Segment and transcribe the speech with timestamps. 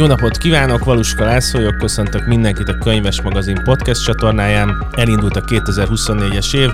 [0.00, 4.86] Jó napot kívánok, Valuska László vagyok, köszöntök mindenkit a Könyves Magazin podcast csatornáján.
[4.92, 6.70] Elindult a 2024-es év,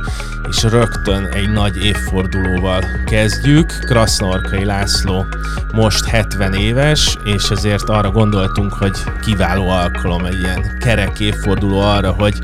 [0.49, 3.67] és rögtön egy nagy évfordulóval kezdjük.
[3.67, 5.27] Krasznorkai László
[5.73, 12.11] most 70 éves, és ezért arra gondoltunk, hogy kiváló alkalom egy ilyen kerek évforduló arra,
[12.11, 12.39] hogy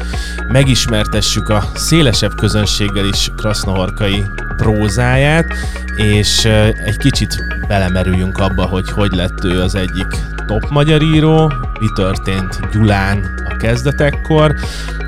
[0.49, 4.27] megismertessük a szélesebb közönséggel is Krasznorkai
[4.57, 5.55] prózáját,
[5.97, 6.45] és
[6.85, 10.07] egy kicsit belemerüljünk abba, hogy hogy lett ő az egyik
[10.53, 14.55] top magyar író, mi történt Gyulán a kezdetekkor,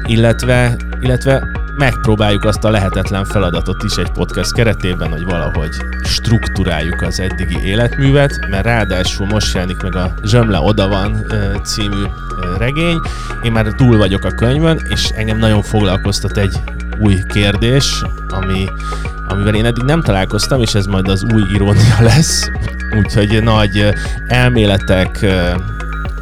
[0.07, 5.71] illetve, illetve megpróbáljuk azt a lehetetlen feladatot is egy podcast keretében, hogy valahogy
[6.05, 11.27] struktúráljuk az eddigi életművet, mert ráadásul most jelenik meg a Zsömle Oda van
[11.65, 12.03] című
[12.59, 13.01] regény.
[13.43, 16.61] Én már túl vagyok a könyvön, és engem nagyon foglalkoztat egy
[16.99, 18.65] új kérdés, ami,
[19.29, 22.51] amivel én eddig nem találkoztam, és ez majd az új irónia lesz.
[22.97, 23.95] Úgyhogy nagy
[24.27, 25.27] elméletek,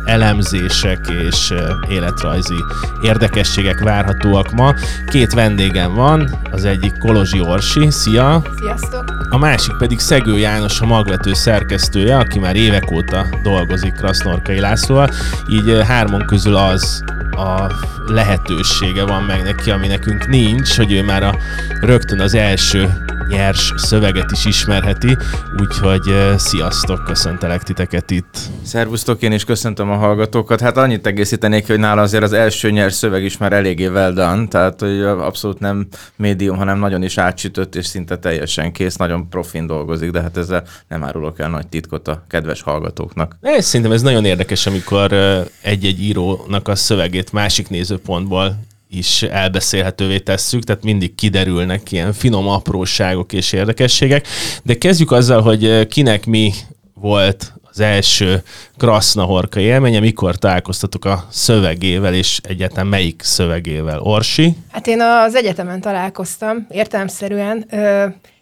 [0.04, 1.54] elemzések és
[1.88, 2.54] életrajzi
[3.02, 4.74] érdekességek várhatóak ma.
[5.06, 8.42] Két vendégem van, az egyik Kolozsi Orsi, szia!
[8.60, 9.26] Sziasztok!
[9.30, 15.10] A másik pedig Szegő János, a magvető szerkesztője, aki már évek óta dolgozik Krasznorkai Lászlóval,
[15.48, 17.72] így hármon közül az a
[18.06, 21.36] lehetősége van meg neki, ami nekünk nincs, hogy ő már a,
[21.80, 25.16] rögtön az első nyers szöveget is ismerheti,
[25.60, 28.38] úgyhogy sziasztok, köszöntelek titeket itt.
[28.62, 30.60] Szervusztok, én is köszöntöm a hallgatókat.
[30.60, 34.46] Hát annyit egészítenék, hogy nála azért az első nyers szöveg is már eléggé well done,
[34.46, 39.66] tehát hogy abszolút nem médium, hanem nagyon is átsütött, és szinte teljesen kész, nagyon profin
[39.66, 43.36] dolgozik, de hát ezzel nem árulok el nagy titkot a kedves hallgatóknak.
[43.40, 45.12] Ez szerintem ez nagyon érdekes, amikor
[45.60, 48.56] egy-egy írónak a szövegét másik nézőpontból
[48.92, 54.26] is elbeszélhetővé tesszük, tehát mindig kiderülnek ilyen finom apróságok és érdekességek.
[54.62, 56.52] De kezdjük azzal, hogy kinek mi
[56.94, 58.42] volt az első
[58.78, 64.00] Krasznahorka élménye, mikor találkoztatok a szövegével, és egyáltalán melyik szövegével?
[64.00, 64.56] Orsi?
[64.70, 67.66] Hát én az egyetemen találkoztam, értelemszerűen,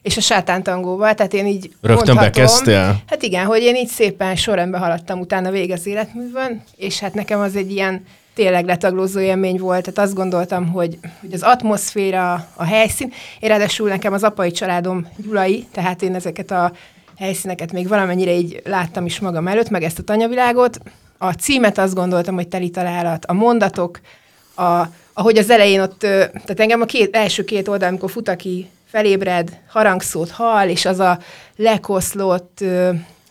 [0.03, 3.03] és a sátántangóval, tehát én így Rögtön mondhatom, bekezdtél?
[3.07, 7.57] Hát igen, hogy én így szépen sorrendbe haladtam utána végez életművön, és hát nekem az
[7.57, 8.05] egy ilyen
[8.35, 13.89] tényleg letaglózó élmény volt, tehát azt gondoltam, hogy, hogy az atmoszféra, a helyszín, én ráadásul
[13.89, 16.73] nekem az apai családom gyulai, tehát én ezeket a
[17.19, 20.79] helyszíneket még valamennyire így láttam is magam előtt, meg ezt a tanyavilágot.
[21.19, 24.01] A címet azt gondoltam, hogy teli találat, a mondatok,
[24.57, 24.83] a,
[25.13, 29.59] ahogy az elején ott, tehát engem a két, első két oldal, amikor fut, aki felébred,
[29.69, 31.19] harangszót hall, és az a
[31.57, 32.65] lekoszlott,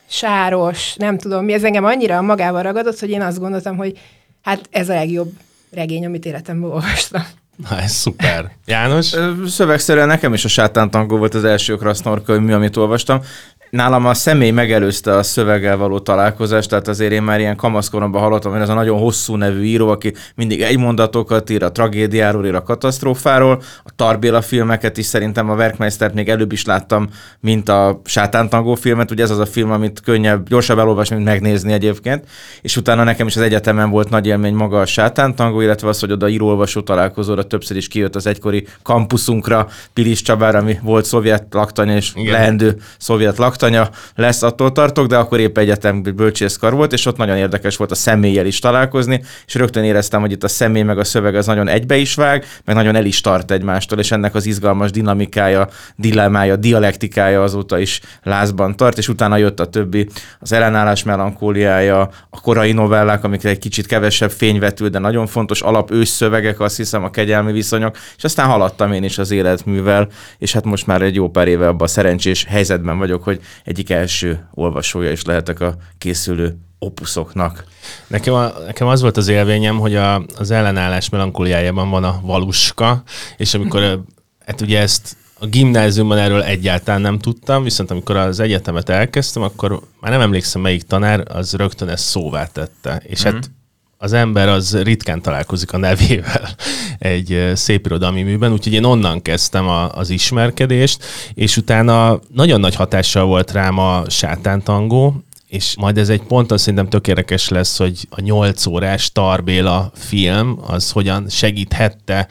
[0.10, 4.00] sáros, nem tudom mi, ez engem annyira magával ragadott, hogy én azt gondoltam, hogy
[4.42, 5.32] hát ez a legjobb
[5.72, 7.24] regény, amit életemben olvastam.
[7.70, 8.52] Na, ez szuper.
[8.66, 9.16] János?
[9.48, 13.22] Szövegszerűen nekem is a sátántangó volt az első krasznorka, mi, amit olvastam
[13.70, 18.52] nálam a személy megelőzte a szöveggel való találkozást, tehát azért én már ilyen kamaszkoromban hallottam,
[18.52, 22.56] hogy ez a nagyon hosszú nevű író, aki mindig egy mondatokat ír a tragédiáról, ír
[22.56, 27.10] a katasztrófáról, a Tarbéla filmeket is szerintem a Werkmeistert még előbb is láttam,
[27.40, 31.74] mint a Sátántangó filmet, ugye ez az a film, amit könnyebb, gyorsabb elolvasni, mint megnézni
[31.74, 32.28] egyébként,
[32.62, 36.12] és utána nekem is az egyetemen volt nagy élmény maga a Sátántangó, illetve az, hogy
[36.12, 41.96] oda írólvasó találkozóra többször is kijött az egykori kampuszunkra, Pilis Csabára, ami volt szovjet laktanya
[41.96, 42.34] és Igen.
[42.34, 47.18] leendő szovjet laktanya, laktanya lesz, attól tartok, de akkor épp egyetem bölcsészkar volt, és ott
[47.18, 50.98] nagyon érdekes volt a személlyel is találkozni, és rögtön éreztem, hogy itt a személy meg
[50.98, 54.36] a szöveg az nagyon egybe is vág, meg nagyon el is tart egymástól, és ennek
[54.36, 60.08] az izgalmas dinamikája, dilemmája, dialektikája azóta is lázban tart, és utána jött a többi,
[60.40, 62.00] az ellenállás melankóliája,
[62.30, 66.78] a korai novellák, amikre egy kicsit kevesebb fény vetül, de nagyon fontos alap szövegek, azt
[66.78, 71.02] hiszem, a kegyelmi viszonyok, és aztán haladtam én is az életművel, és hát most már
[71.02, 75.60] egy jó pár éve abban a szerencsés helyzetben vagyok, hogy egyik első olvasója is lehetek
[75.60, 77.64] a készülő opuszoknak.
[78.08, 83.04] Nekem, a, nekem az volt az élményem, hogy a, az ellenállás melankóliájában van a valuska,
[83.38, 84.04] és amikor
[84.46, 89.80] hát ugye ezt a gimnáziumban erről egyáltalán nem tudtam, viszont amikor az egyetemet elkezdtem, akkor
[90.00, 93.02] már nem emlékszem, melyik tanár, az rögtön ezt szóvá tette.
[93.06, 93.34] És mm-hmm.
[93.34, 93.58] hát mhm
[94.02, 96.50] az ember az ritkán találkozik a nevével
[97.00, 101.04] egy szép irodalmi műben, úgyhogy én onnan kezdtem a, az ismerkedést,
[101.34, 106.90] és utána nagyon nagy hatással volt rám a sátántangó, és majd ez egy ponton szerintem
[106.90, 112.28] tökéletes lesz, hogy a 8 órás Tarbéla film az hogyan segíthette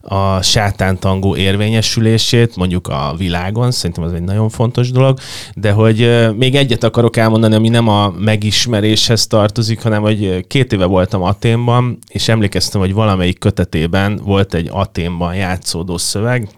[0.00, 5.18] a sátántangó érvényesülését, mondjuk a világon, szerintem ez egy nagyon fontos dolog,
[5.54, 10.84] de hogy még egyet akarok elmondani, ami nem a megismeréshez tartozik, hanem hogy két éve
[10.84, 16.48] voltam Aténban, és emlékeztem, hogy valamelyik kötetében volt egy Aténban játszódó szöveg.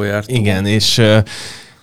[0.00, 0.30] Járt.
[0.30, 0.98] Igen, és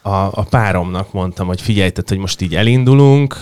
[0.02, 3.36] a, a páromnak mondtam, hogy figyelj, tehát, hogy most így elindulunk,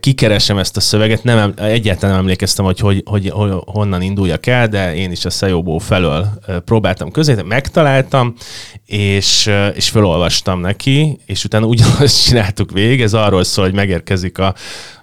[0.00, 4.68] kikeresem ezt a szöveget, nem, egyáltalán nem emlékeztem, hogy, hogy, hogy, hogy honnan induljak el,
[4.68, 6.28] de én is a Szejóbó felől
[6.64, 8.34] próbáltam közé, megtaláltam,
[8.86, 14.54] és, és felolvastam neki, és utána ugyanazt csináltuk végig, ez arról szól, hogy megérkezik a,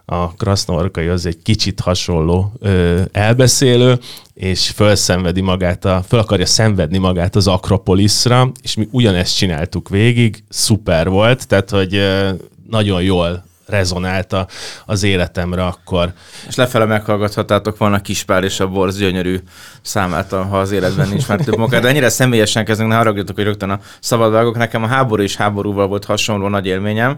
[0.06, 4.00] a krasznorkai az egy kicsit hasonló ö, elbeszélő,
[4.34, 10.44] és felszenvedi magát, a, föl akarja szenvedni magát az Akropoliszra, és mi ugyanezt csináltuk végig,
[10.50, 12.30] szuper volt, tehát hogy ö,
[12.70, 14.48] nagyon jól rezonálta
[14.86, 16.14] az életemre akkor.
[16.48, 19.40] És lefele meghallgathatátok volna Kispár és a Borz gyönyörű
[19.82, 21.82] számát, ha az életben nincs már több munkát.
[21.82, 24.58] De ennyire személyesen kezdünk, ne haragudjatok, hogy rögtön a szabadvágok.
[24.58, 27.18] Nekem a háború és háborúval volt hasonló nagy élményem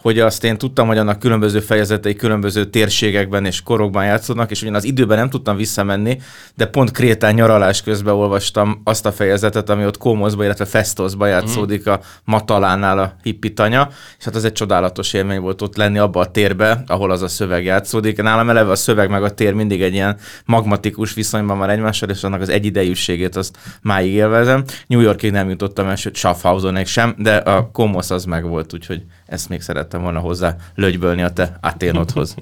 [0.00, 4.74] hogy azt én tudtam, hogy annak különböző fejezetei különböző térségekben és korokban játszódnak, és ugyan
[4.74, 6.18] az időben nem tudtam visszamenni,
[6.54, 11.86] de pont Krétán nyaralás közben olvastam azt a fejezetet, ami ott Kómoszba, illetve Festoszba játszódik
[11.86, 16.30] a Matalánál a hippitanya, és hát az egy csodálatos élmény volt ott lenni abba a
[16.30, 18.22] térbe, ahol az a szöveg játszódik.
[18.22, 22.22] Nálam eleve a szöveg meg a tér mindig egy ilyen magmatikus viszonyban van egymással, és
[22.22, 24.64] annak az egyidejűségét azt máig élvezem.
[24.86, 29.02] New Yorkig nem jutottam el, sőt Schaffhausenig sem, de a Komosz az meg volt, úgyhogy
[29.28, 32.34] ezt még szerettem volna hozzá lögybölni a te Aténodhoz.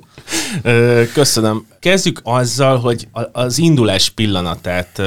[1.15, 1.67] Köszönöm.
[1.79, 5.03] Kezdjük azzal, hogy az indulás pillanatát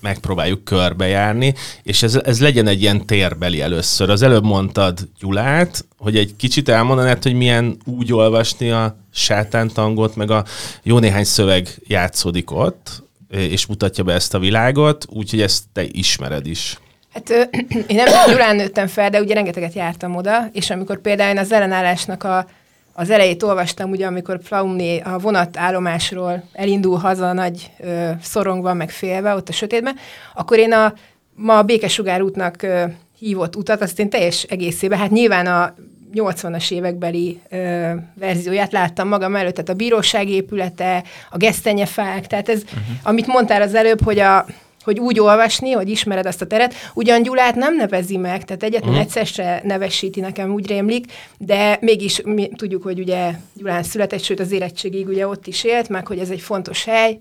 [0.00, 4.10] megpróbáljuk körbejárni, és ez, ez legyen egy ilyen térbeli először.
[4.10, 10.30] Az előbb mondtad Gyulát, hogy egy kicsit elmondanád, hogy milyen úgy olvasni a sátántangot, meg
[10.30, 10.44] a
[10.82, 16.46] jó néhány szöveg játszódik ott, és mutatja be ezt a világot, úgyhogy ezt te ismered
[16.46, 16.78] is.
[17.18, 17.48] Hát
[17.86, 21.52] én nem Gyulán nőttem fel, de ugye rengeteget jártam oda, és amikor például én az
[21.52, 22.46] ellenállásnak a,
[22.92, 29.34] az elejét olvastam, ugye amikor Plaumné a vonatállomásról elindul haza nagy ö, szorongva, meg félve,
[29.34, 29.96] ott a sötétben,
[30.34, 30.92] akkor én a
[31.34, 32.84] ma a Békesugár útnak ö,
[33.18, 35.74] hívott utat, azt én teljes egészében, hát nyilván a
[36.14, 42.62] 80-as évekbeli ö, verzióját láttam magam előtt, tehát a bíróság épülete, a gesztenyefák, tehát ez,
[42.62, 42.80] uh-huh.
[43.02, 44.46] amit mondtál az előbb, hogy a,
[44.88, 46.74] hogy úgy olvasni, hogy ismered azt a teret.
[46.94, 49.04] Ugyan Gyulát nem nevezi meg, tehát egyetlen uh-huh.
[49.04, 54.40] egyszer se nevesíti nekem, úgy rémlik, de mégis mi tudjuk, hogy ugye Gyulán született, sőt
[54.40, 57.18] az érettségig ugye ott is élt, meg hogy ez egy fontos hely,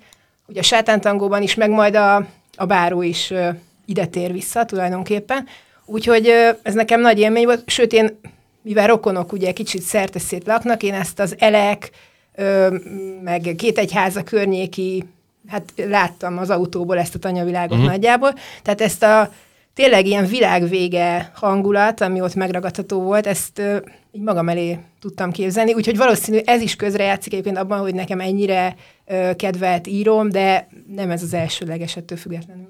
[0.47, 2.15] ugye a sátántangóban is, meg majd a,
[2.55, 3.49] a báró is ö,
[3.85, 5.47] ide tér vissza tulajdonképpen.
[5.85, 8.19] Úgyhogy ö, ez nekem nagy élmény volt, sőt én,
[8.61, 11.89] mivel rokonok ugye kicsit szerteszét laknak, én ezt az elek,
[12.35, 12.75] ö,
[13.23, 15.03] meg két egyháza környéki
[15.47, 17.91] hát láttam az autóból ezt a tanyavilágot uh-huh.
[17.91, 19.31] nagyjából, tehát ezt a
[19.73, 23.77] tényleg ilyen világvége hangulat, ami ott megragadható volt, ezt uh,
[24.11, 28.75] így magam elé tudtam képzelni, úgyhogy valószínű ez is közrejátszik egyébként abban, hogy nekem ennyire
[29.05, 32.69] uh, kedvelt írom, de nem ez az elsőleges ettől függetlenül.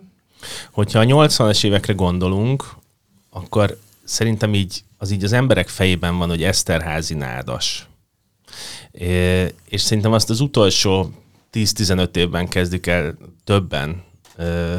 [0.72, 2.66] Hogyha a 80-as évekre gondolunk,
[3.30, 7.88] akkor szerintem így az így az emberek fejében van, hogy Eszterházi nádas.
[8.92, 11.10] É, és szerintem azt az utolsó
[11.54, 14.06] 10-15 évben kezdik el többen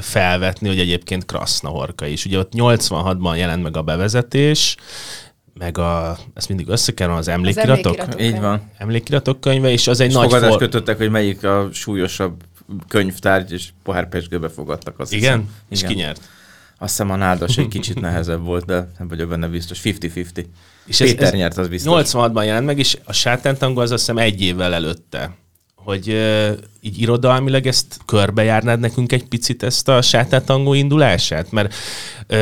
[0.00, 2.24] felvetni, hogy egyébként Krasznahorka is.
[2.24, 4.76] Ugye ott 86-ban jelent meg a bevezetés,
[5.54, 7.92] meg a, ezt mindig összekerül az emlékiratok.
[7.92, 8.70] Az emlékiratok Így van.
[8.78, 10.30] Emlékiratok könyve, és az egy és nagy...
[10.30, 10.58] For...
[10.58, 12.42] kötöttek, hogy melyik a súlyosabb
[12.88, 14.98] könyvtárgy, és pohárpesgőbe fogadtak.
[14.98, 15.38] Azt Igen?
[15.38, 15.54] Hiszem.
[15.68, 15.92] És Igen.
[15.92, 16.20] ki nyert?
[16.78, 19.80] Azt hiszem a nádas egy kicsit nehezebb volt, de nem vagyok benne biztos.
[19.84, 20.44] 50-50.
[20.87, 22.10] És Péter ez, ez nyert, az biztos.
[22.12, 25.37] 86-ban jelent meg, és a sátántangó az azt hiszem egy évvel előtte
[25.88, 31.50] hogy uh, így irodalmilag ezt körbejárnád nekünk egy picit ezt a sátátangó indulását?
[31.50, 32.37] Mert uh,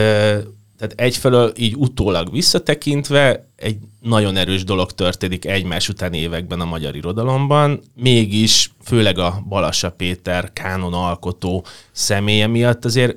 [0.78, 6.96] tehát egyfelől így utólag visszatekintve egy nagyon erős dolog történik egymás után években a magyar
[6.96, 13.16] irodalomban, mégis főleg a Balassa Péter kánon alkotó személye miatt azért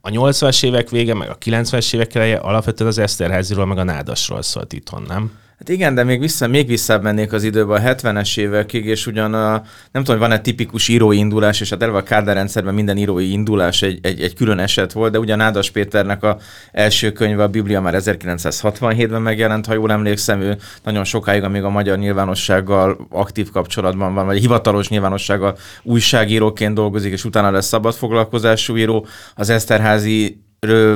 [0.00, 4.42] a 80-as évek vége, meg a 90-es évek eleje alapvetően az Eszterháziról, meg a Nádasról
[4.42, 5.32] szólt itthon, nem?
[5.58, 9.34] Hát igen, de még, vissza, még visszább mennék az időbe a 70-es évekig, és ugyan
[9.34, 9.62] a,
[9.92, 13.82] nem tudom, van-e tipikus írói indulás, és hát eleve a Kádár rendszerben minden írói indulás
[13.82, 16.38] egy, egy, egy külön eset volt, de ugyan Ádas Péternek a
[16.72, 21.70] első könyve, a Biblia már 1967-ben megjelent, ha jól emlékszem, ő nagyon sokáig, amíg a
[21.70, 28.76] magyar nyilvánossággal aktív kapcsolatban van, vagy hivatalos nyilvánossággal újságíróként dolgozik, és utána lesz szabad foglalkozású
[28.76, 29.06] író.
[29.34, 30.46] Az Eszterházi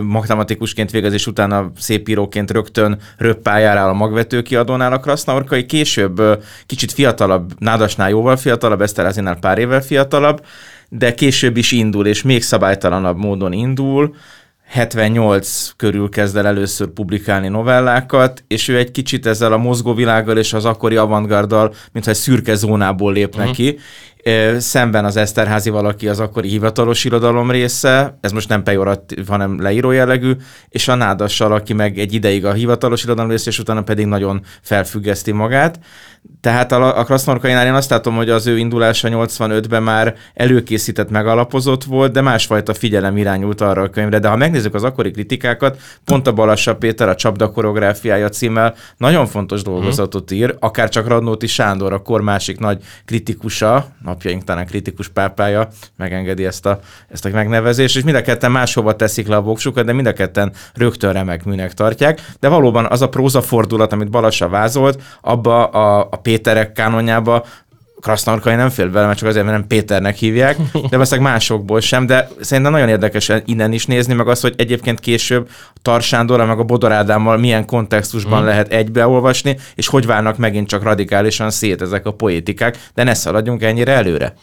[0.02, 6.22] matematikusként végezés utána szépíróként rögtön röppályára áll a magvető kiadónál a Krasznaorkai, később
[6.66, 10.44] kicsit fiatalabb, Nádasnál jóval fiatalabb, Eszterázinál pár évvel fiatalabb,
[10.88, 14.14] de később is indul, és még szabálytalanabb módon indul,
[14.72, 20.52] 78 körül kezd el először publikálni novellákat, és ő egy kicsit ezzel a mozgóvilággal és
[20.52, 23.56] az akkori avantgarddal, mintha egy szürke zónából lépne uh-huh.
[23.56, 23.78] ki,
[24.58, 29.90] Szemben az Eszterházi valaki az akkori hivatalos irodalom része, ez most nem pejoratív, hanem leíró
[29.90, 30.32] jellegű,
[30.68, 34.42] és a Nádassal, aki meg egy ideig a hivatalos irodalom része, és utána pedig nagyon
[34.60, 35.78] felfüggeszti magát.
[36.40, 41.84] Tehát a, a Krasznorkainál én azt látom, hogy az ő indulása 85-ben már előkészített, megalapozott
[41.84, 44.18] volt, de másfajta figyelem irányult arra a könyvre.
[44.18, 49.26] De ha megnézzük az akkori kritikákat, pont a Balassa Péter a csapda koreográfiája címmel nagyon
[49.26, 55.08] fontos dolgozatot ír, akár csak Radnóti Sándor, a kor másik nagy kritikusa, napjaink talán kritikus
[55.08, 59.40] pápája, megengedi ezt a, ezt a megnevezést, és mind a ketten máshova teszik le a
[59.40, 62.20] voksukat, de mind a ketten rögtön remek műnek tartják.
[62.40, 67.44] De valóban az a próza fordulat, amit Balassa vázolt, abba a, a Péterek kánonjába
[68.02, 72.06] Krasznarkai nem fél vele, mert csak azért, mert nem Péternek hívják, de valószínűleg másokból sem,
[72.06, 75.48] de szerintem nagyon érdekes innen is nézni, meg az, hogy egyébként később
[75.82, 78.44] Tarsándorra, meg a Bodor Ádámmal milyen kontextusban mm.
[78.44, 83.62] lehet egybeolvasni, és hogy válnak megint csak radikálisan szét ezek a poétikák, de ne szaladjunk
[83.62, 84.34] ennyire előre.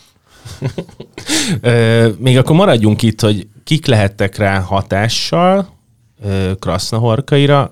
[2.17, 5.78] Még akkor maradjunk itt, hogy kik lehettek rá hatással
[6.59, 7.71] Krasznahorkaira,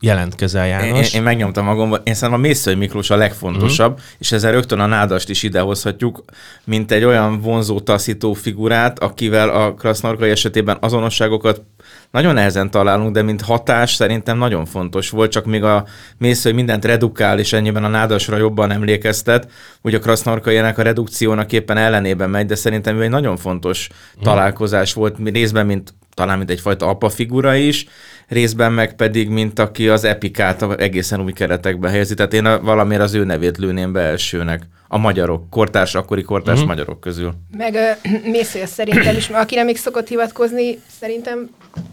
[0.00, 1.12] jelentkezel, János.
[1.12, 2.00] Én, én megnyomtam magamban.
[2.04, 4.06] Én szerintem a Mészői Miklós a legfontosabb, uh-huh.
[4.18, 6.24] és ezzel rögtön a nádast is idehozhatjuk,
[6.64, 11.62] mint egy olyan vonzó taszító figurát, akivel a Krasznarkai esetében azonosságokat
[12.10, 15.84] nagyon nehezen találunk, de mint hatás szerintem nagyon fontos volt, csak még a
[16.18, 19.50] Mészői mindent redukál, és ennyiben a nádasra jobban emlékeztet.
[19.82, 24.24] Ugye a Krasznarkaiának a redukciónak éppen ellenében megy, de szerintem ő egy nagyon fontos uh-huh.
[24.24, 27.86] találkozás volt, részben mint talán mint egyfajta apa figura is,
[28.28, 32.14] részben meg pedig, mint aki az epikát egészen új keretekbe helyezi.
[32.14, 34.62] Tehát én a, valamiért az ő nevét lőném be elsőnek.
[34.88, 36.68] A magyarok, kortárs, akkori kortárs uh-huh.
[36.68, 37.32] magyarok közül.
[37.56, 41.50] Meg uh, Mészél szerintem is, aki nem még szokott hivatkozni, szerintem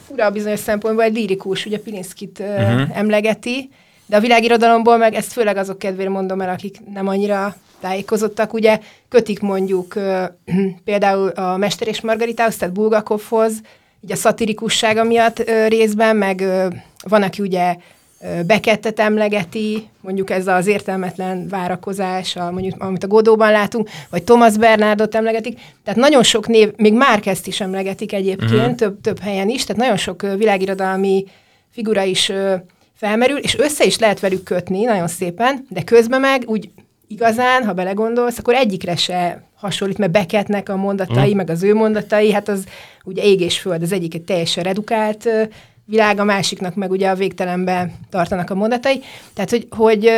[0.08, 2.98] fura bizonyos szempontból egy lirikus, ugye Pilinszkit uh, uh-huh.
[2.98, 3.70] emlegeti,
[4.06, 8.80] de a világirodalomból meg ezt főleg azok kedvére mondom el, akik nem annyira tájékozottak, ugye
[9.10, 10.24] kötik mondjuk uh,
[10.84, 13.62] például a Mester és Margaritához, tehát Bulgakovhoz,
[14.02, 16.68] így a szatirikussága miatt ö, részben, meg ö,
[17.08, 17.76] van, aki ugye
[18.46, 24.58] Bekettet emlegeti, mondjuk ez az értelmetlen várakozás, a, mondjuk, amit a Godóban látunk, vagy Thomas
[24.58, 25.60] Bernardot emlegetik.
[25.84, 28.76] Tehát nagyon sok név, még Márkezt is emlegetik egyébként, uh-huh.
[28.76, 31.26] több, több helyen is, tehát nagyon sok világirodalmi
[31.72, 32.56] figura is ö,
[32.96, 36.70] felmerül, és össze is lehet velük kötni nagyon szépen, de közben meg úgy
[37.08, 41.38] igazán, ha belegondolsz, akkor egyikre se hasonlít, mert Becketnek a mondatai, mm.
[41.38, 42.64] meg az ő mondatai, hát az
[43.04, 45.30] ugye ég és föld, az egyik egy teljesen redukált
[45.86, 49.02] világ, a másiknak meg ugye a végtelenbe tartanak a mondatai.
[49.34, 50.12] Tehát, hogy, hogy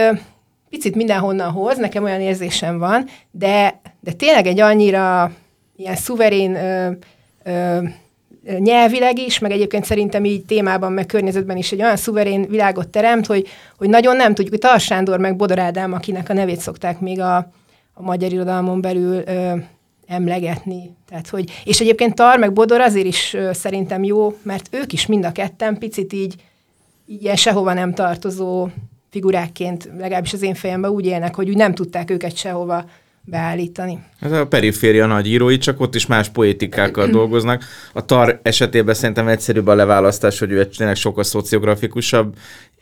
[0.70, 5.32] picit mindenhonnan hoz, nekem olyan érzésem van, de, de tényleg egy annyira
[5.75, 6.92] ilyen szuverén ö,
[7.44, 7.80] ö,
[8.58, 13.25] nyelvileg is, meg egyébként szerintem így témában, meg környezetben is egy olyan szuverén világot teremt,
[13.25, 13.48] hogy,
[13.78, 17.36] hogy nagyon nem tudjuk, hogy Tarsándor meg Bodor Ádám, akinek a nevét szokták még a,
[17.94, 19.54] a magyar irodalmon belül ö,
[20.08, 20.96] emlegetni.
[21.10, 25.26] Tehát, hogy, és egyébként Tar meg Bodor azért is szerintem jó, mert ők is mind
[25.26, 26.36] a ketten picit így,
[27.06, 28.70] így ilyen sehova nem tartozó
[29.10, 32.86] figurákként, legalábbis az én fejemben úgy élnek, hogy úgy nem tudták őket sehova
[33.26, 34.00] beállítani.
[34.20, 37.64] Ez a periféria nagy írói, csak ott is más poétikákkal dolgoznak.
[37.94, 42.36] A TAR esetében szerintem egyszerűbb a leválasztás, hogy ő tényleg sokkal szociografikusabb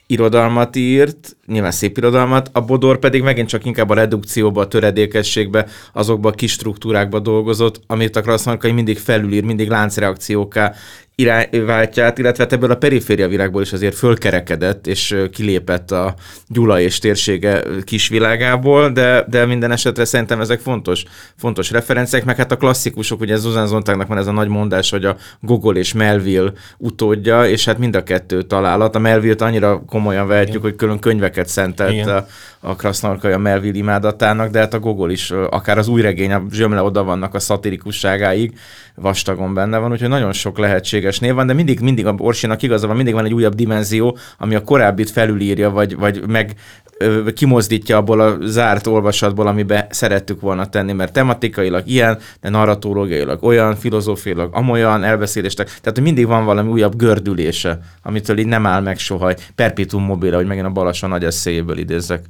[0.06, 5.66] irodalmat írt, nyilván szép irodalmat, a Bodor pedig megint csak inkább a redukcióba, a töredékességbe,
[5.92, 10.74] azokba a kis struktúrákba dolgozott, amit a Krasznarkai mindig felülír, mindig láncreakcióká
[11.14, 16.14] irányváltját, illetve hát ebből a periféria világból is azért fölkerekedett, és kilépett a
[16.48, 21.04] Gyula és térsége kisvilágából, de, de minden esetre szerintem ezek fontos,
[21.36, 25.04] fontos referenciák, meg hát a klasszikusok, ugye Zuzán Zontágnak van ez a nagy mondás, hogy
[25.04, 28.94] a Gogol és Melville utódja, és hát mind a kettő találat.
[28.94, 30.68] A Melville-t annyira komolyan vehetjük, Igen.
[30.68, 32.08] hogy külön könyveket szentelt Igen.
[32.08, 32.26] a,
[32.60, 36.42] a Krasznarkai a Melville imádatának, de hát a Gogol is, akár az új regény, a
[36.50, 38.52] zsömle oda vannak a szatirikusságáig,
[38.94, 42.86] vastagon benne van, úgyhogy nagyon sok lehetséges név van, de mindig, mindig a Orsinak igaza
[42.86, 46.54] van, mindig van egy újabb dimenzió, ami a korábbit felülírja, vagy, vagy meg
[46.98, 53.42] ö, kimozdítja abból a zárt olvasatból, amiben szerettük volna tenni, mert tematikailag ilyen, de narratológiailag
[53.42, 58.80] olyan, filozófiailag amolyan, elbeszéléstek, tehát hogy mindig van valami újabb gördülése, amitől így nem áll
[58.80, 62.24] meg soha, perpetuum mobile, hogy megint a Balassa nagy eszéjéből idézzek.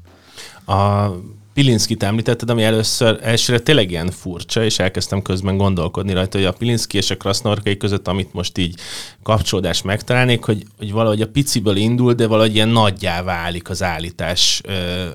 [0.66, 1.06] A
[1.54, 6.52] Pilinszkit említetted, ami először elsőre tényleg ilyen furcsa, és elkezdtem közben gondolkodni rajta, hogy a
[6.52, 8.74] Pilinszki és a Krasznorkai között, amit most így
[9.22, 14.60] kapcsolódás megtalálnék, hogy, hogy valahogy a piciből indul, de valahogy ilyen nagyjá válik az állítás,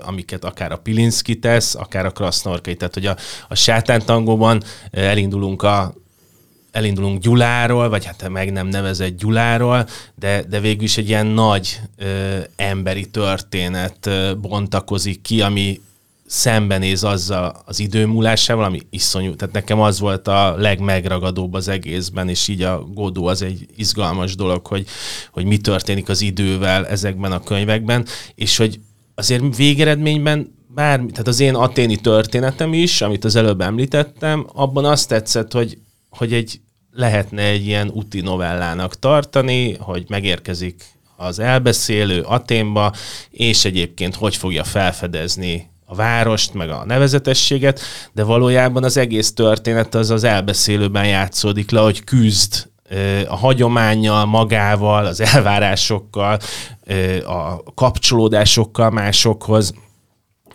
[0.06, 2.76] amiket akár a Pilinszki tesz, akár a Krasznorkai.
[2.76, 3.18] Tehát, hogy a,
[3.48, 5.94] a sátántangóban elindulunk a
[6.72, 11.80] elindulunk Gyuláról, vagy hát meg nem nevezett Gyuláról, de, de végül is egy ilyen nagy
[11.98, 15.82] ö, emberi történet ö, bontakozik ki, ami
[16.28, 19.36] szembenéz azzal az időmúlásával, ami iszonyú.
[19.36, 24.36] Tehát nekem az volt a legmegragadóbb az egészben, és így a Godó az egy izgalmas
[24.36, 24.86] dolog, hogy,
[25.32, 28.06] hogy mi történik az idővel ezekben a könyvekben,
[28.36, 28.80] és hogy
[29.16, 35.08] azért végeredményben bár, tehát az én aténi történetem is, amit az előbb említettem, abban azt
[35.08, 35.78] tetszett, hogy,
[36.10, 36.60] hogy egy
[36.92, 40.84] lehetne egy ilyen úti novellának tartani, hogy megérkezik
[41.16, 42.94] az elbeszélő Aténba,
[43.30, 47.80] és egyébként hogy fogja felfedezni a várost, meg a nevezetességet,
[48.14, 52.68] de valójában az egész történet az az elbeszélőben játszódik le, hogy küzd
[53.28, 56.40] a hagyományjal, magával, az elvárásokkal,
[57.26, 59.74] a kapcsolódásokkal másokhoz,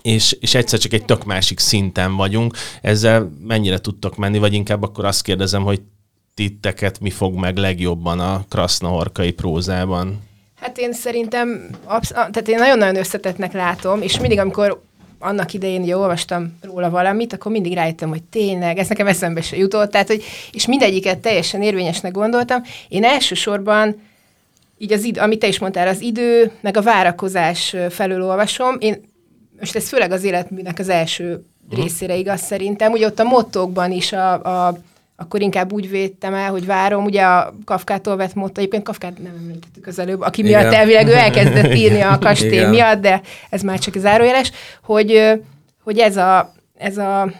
[0.02, 2.56] és, és egyszer csak egy tök másik szinten vagyunk.
[2.80, 5.80] Ezzel mennyire tudtok menni, vagy inkább akkor azt kérdezem, hogy
[6.34, 10.20] titeket mi fog meg legjobban a krasznahorkai prózában?
[10.60, 14.82] Hát én szerintem, absz- tehát én nagyon-nagyon összetettnek látom, és mindig, amikor
[15.22, 19.56] annak idején jó, olvastam róla valamit, akkor mindig rájöttem, hogy tényleg, ez nekem eszembe se
[19.56, 22.62] jutott, tehát, hogy, és mindegyiket teljesen érvényesnek gondoltam.
[22.88, 24.00] Én elsősorban
[24.78, 28.76] így az idő, amit te is mondtál, az idő, meg a várakozás felől olvasom.
[28.78, 29.00] Én
[29.58, 32.92] most ez főleg az életműnek az első részére igaz szerintem.
[32.92, 34.78] Ugye ott a mottókban is a, a
[35.22, 37.04] akkor inkább úgy védtem el, hogy várom.
[37.04, 40.60] Ugye a Kafkától vett motto, egyébként Kafkát nem említettük az előbb, aki Igen.
[40.60, 42.70] miatt elvileg ő elkezdett írni a kastély Igen.
[42.70, 44.52] miatt, de ez már csak zárójeles,
[44.82, 45.32] hogy,
[45.84, 47.32] hogy ez a, ez a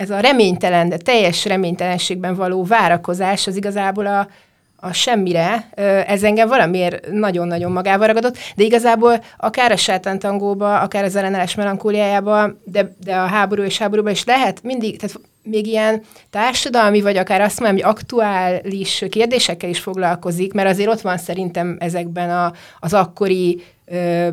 [0.00, 4.28] ez a reménytelen, de teljes reménytelenségben való várakozás az igazából a,
[4.76, 5.68] a semmire,
[6.06, 12.50] ez engem valamiért nagyon-nagyon magával ragadott, de igazából akár a sátántangóba, akár az elleneles melankóliájába,
[12.64, 17.40] de, de a háború és háborúban is lehet mindig, tehát még ilyen társadalmi, vagy akár
[17.40, 22.94] azt mondom, hogy aktuális kérdésekkel is foglalkozik, mert azért ott van szerintem ezekben a, az
[22.94, 24.28] akkori ö,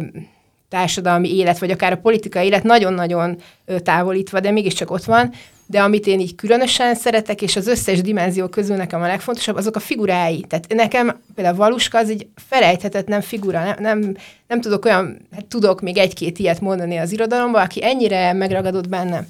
[0.70, 3.42] társadalmi élet, vagy akár a politikai élet nagyon-nagyon
[3.84, 5.34] távolítva, de mégiscsak ott van.
[5.70, 9.76] De amit én így különösen szeretek, és az összes dimenzió közül nekem a legfontosabb, azok
[9.76, 10.46] a figurái.
[10.48, 13.64] Tehát nekem például Valuska az egy felejthetetlen figura.
[13.64, 14.16] Nem, nem,
[14.48, 19.28] nem tudok olyan, hát tudok még egy-két ilyet mondani az irodalomban, aki ennyire megragadott bennem.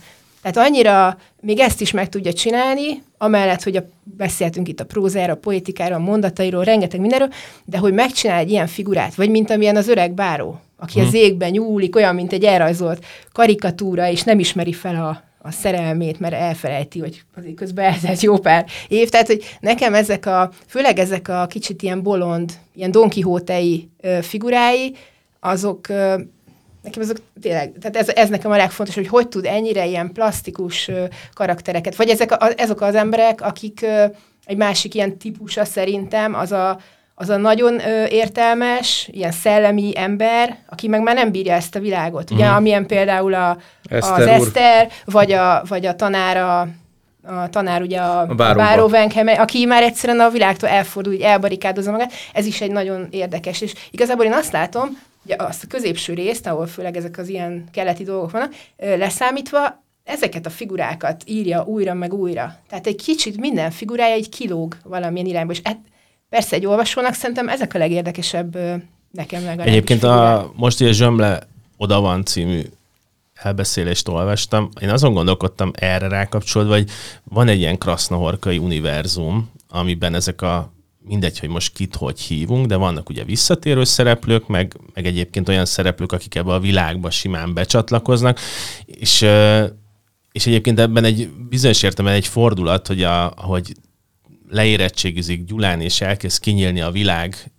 [0.51, 5.33] Tehát annyira még ezt is meg tudja csinálni, amellett, hogy a, beszéltünk itt a prózára,
[5.33, 7.29] a poétikára, a mondatairól, rengeteg mindenről,
[7.65, 11.07] de hogy megcsinál egy ilyen figurát, vagy mint amilyen az öreg báró, aki hmm.
[11.07, 16.19] az égben nyúlik, olyan, mint egy elrajzolt karikatúra, és nem ismeri fel a, a szerelmét,
[16.19, 19.09] mert elfelejti, hogy azért közben eltelt jó pár év.
[19.09, 23.89] Tehát, hogy nekem ezek a, főleg ezek a kicsit ilyen bolond, ilyen Don Quixote-i
[24.21, 24.95] figurái,
[25.39, 25.87] azok
[26.87, 30.91] nekem ezek tényleg, tehát ez, ez nekem a legfontosabb, hogy hogy tud ennyire ilyen plastikus
[31.33, 33.85] karaktereket, vagy ezek, a, ezek az emberek, akik
[34.45, 36.79] egy másik ilyen típusa szerintem, az a,
[37.15, 41.79] az a nagyon ö, értelmes, ilyen szellemi ember, aki meg már nem bírja ezt a
[41.79, 42.31] világot.
[42.31, 42.53] Ugye, mm.
[42.53, 43.57] amilyen például a,
[43.89, 44.47] Eszter az úr.
[44.47, 46.59] Eszter, vagy a, vagy a tanára,
[47.23, 51.91] a tanár, ugye a, a Báró Venkheme, aki már egyszerűen a világtól elfordul, így elbarikádozza
[51.91, 52.13] magát.
[52.33, 53.61] Ez is egy nagyon érdekes.
[53.61, 57.63] És igazából én azt látom, ugye azt a középső részt, ahol főleg ezek az ilyen
[57.71, 62.55] keleti dolgok vannak, leszámítva, ezeket a figurákat írja újra meg újra.
[62.69, 65.79] Tehát egy kicsit minden figurája egy kilóg valamilyen irányba, és et,
[66.29, 68.55] persze egy olvasónak szerintem ezek a legérdekesebb
[69.11, 69.73] nekem legalábbis.
[69.73, 71.39] Egyébként a, most ugye Zsömle
[71.77, 72.61] oda van című
[73.33, 76.89] elbeszélést olvastam, én azon gondolkodtam erre rákapcsolódva, hogy
[77.23, 80.71] van egy ilyen krasznahorkai univerzum, amiben ezek a
[81.07, 85.65] mindegy, hogy most kit hogy hívunk, de vannak ugye visszatérő szereplők, meg, meg egyébként olyan
[85.65, 88.39] szereplők, akik ebbe a világba simán becsatlakoznak,
[88.85, 89.25] és,
[90.31, 93.73] és egyébként ebben egy bizonyos értelemben egy fordulat, hogy a, ahogy
[94.49, 97.51] leérettségizik Gyulán, és elkezd kinyílni a világ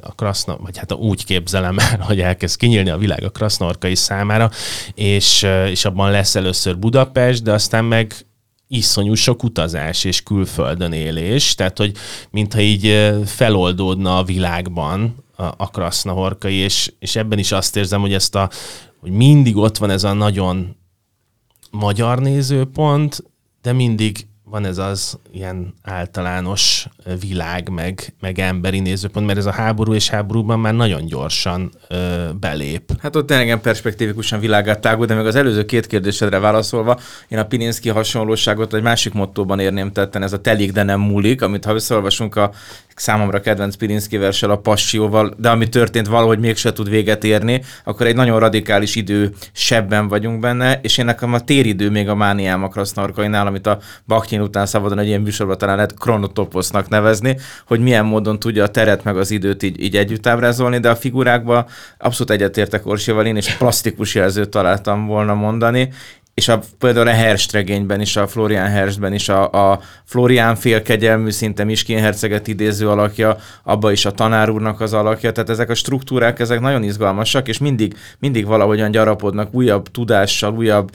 [0.00, 4.50] a kraszna, vagy hát úgy képzelem el, hogy elkezd kinyílni a világ a krasznorkai számára,
[4.94, 8.14] és, és abban lesz először Budapest, de aztán meg
[8.76, 11.96] iszonyú sok utazás és külföldön élés, tehát hogy
[12.30, 18.14] mintha így feloldódna a világban a, a krasznahorkai, és, és ebben is azt érzem, hogy
[18.14, 18.50] ezt a,
[19.00, 20.76] hogy mindig ott van ez a nagyon
[21.70, 23.24] magyar nézőpont,
[23.62, 26.86] de mindig van ez az ilyen általános
[27.20, 32.28] világ, meg, meg emberi nézőpont, mert ez a háború és háborúban már nagyon gyorsan ö,
[32.40, 32.92] belép.
[33.00, 37.44] Hát ott tényleg perspektívikusan világát tágul, de meg az előző két kérdésedre válaszolva, én a
[37.44, 41.74] Pininszki hasonlóságot egy másik mottóban érném tetten, ez a telik, de nem múlik, amit ha
[41.74, 42.52] összeolvasunk a
[42.94, 48.06] számomra kedvenc Pirinszki versel, a Passióval, de ami történt valahogy mégse tud véget érni, akkor
[48.06, 52.62] egy nagyon radikális idő sebben vagyunk benne, és én nekem a téridő még a mániám
[52.62, 57.80] a Krasznarkainál, amit a Bakhtin után szabadon egy ilyen műsorban talán lehet kronotoposznak nevezni, hogy
[57.80, 61.66] milyen módon tudja a teret meg az időt így, így együtt ábrázolni, de a figurákban
[61.98, 65.88] abszolút egyetértek Orsival, én és plastikus jelzőt találtam volna mondani,
[66.34, 71.30] és a, például a Herst regényben is, a Florian Herstben is a, a Florian félkegyelmű,
[71.30, 75.74] szinte Miskin herceget idéző alakja, abba is a tanár úrnak az alakja, tehát ezek a
[75.74, 80.90] struktúrák, ezek nagyon izgalmasak, és mindig, mindig valahogyan gyarapodnak újabb tudással, újabb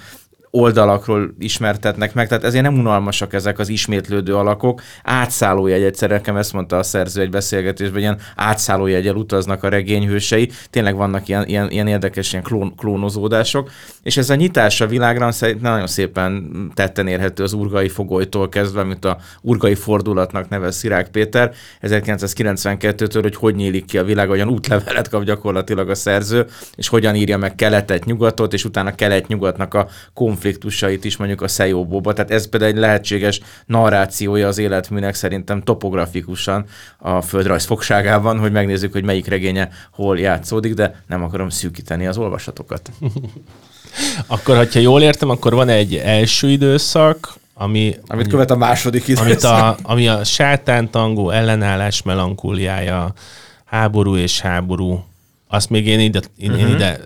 [0.52, 4.82] oldalakról ismertetnek meg, tehát ezért nem unalmasak ezek az ismétlődő alakok.
[5.04, 10.96] Átszállójegy egyszer, nekem ezt mondta a szerző egy beszélgetésben, ilyen átszállójegyel utaznak a regényhősei, tényleg
[10.96, 13.72] vannak ilyen, ilyen, ilyen érdekes ilyen klón, klónozódások,
[14.04, 18.84] és ez a nyitás a világra szerintem nagyon szépen tetten érhető az urgai fogolytól kezdve,
[18.84, 24.50] mint a urgai fordulatnak nevez Szirák Péter 1992-től, hogy hogy nyílik ki a világ, olyan
[24.50, 29.88] útlevelet kap gyakorlatilag a szerző, és hogyan írja meg keletet, nyugatot, és utána kelet-nyugatnak a
[30.14, 32.14] konf konfliktusait is mondjuk a Szejóbóba.
[32.14, 36.66] Tehát ez például egy lehetséges narrációja az életműnek szerintem topografikusan
[36.98, 42.18] a földrajz fogságában, hogy megnézzük, hogy melyik regénye hol játszódik, de nem akarom szűkíteni az
[42.18, 42.92] olvasatokat.
[44.28, 49.26] akkor, ha jól értem, akkor van egy első időszak, ami, amit követ a második időszak.
[49.26, 53.14] Amit a, ami a sátántangó ellenállás melankóliája,
[53.66, 55.04] háború és háború,
[55.48, 56.62] azt még én ide, én, uh-huh.
[56.62, 56.76] én mhm.
[56.76, 57.00] ide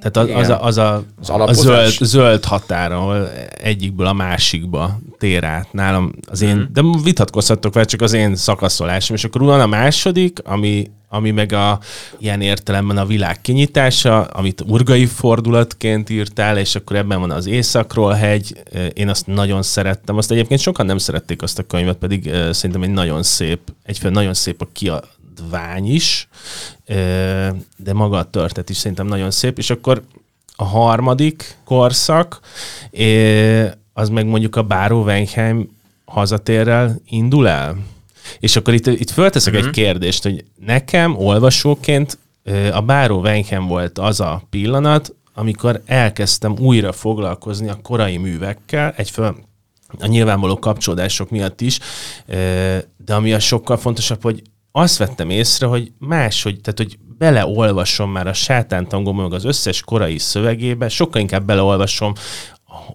[0.00, 3.30] tehát az, az, a, az, a, az a zöld, zöld határ, ahol
[3.60, 6.62] egyikből a másikba tér át nálam az én, mm.
[6.72, 9.16] de vitatkozhatok vele, csak az én szakaszolásom.
[9.16, 11.78] És akkor van a második, ami, ami meg a
[12.18, 18.12] ilyen értelemben a világ kinyitása, amit urgai fordulatként írtál, és akkor ebben van az Északról
[18.12, 18.62] hegy.
[18.92, 20.16] Én azt nagyon szerettem.
[20.16, 24.34] Azt egyébként sokan nem szerették azt a könyvet, pedig szerintem egy nagyon szép, egyféle nagyon
[24.34, 25.00] szép a kia,
[25.50, 26.28] vány is,
[27.76, 30.02] de maga a törtet is szerintem nagyon szép, és akkor
[30.56, 32.40] a harmadik korszak,
[33.92, 37.76] az meg mondjuk a Báró Wenkheim hazatérrel indul el?
[38.38, 39.68] És akkor itt, itt fölteszek uh-huh.
[39.68, 39.84] egy mhm.
[39.84, 42.18] kérdést, hogy nekem olvasóként
[42.72, 49.36] a Báró Wenkheim volt az a pillanat, amikor elkezdtem újra foglalkozni a korai művekkel, egyföl
[49.98, 51.78] a nyilvánvaló kapcsolódások miatt is,
[53.04, 54.42] de ami a sokkal fontosabb, hogy
[54.78, 60.18] azt vettem észre, hogy máshogy, tehát hogy beleolvasom már a sátántangó meg az összes korai
[60.18, 62.12] szövegébe, sokkal inkább beleolvasom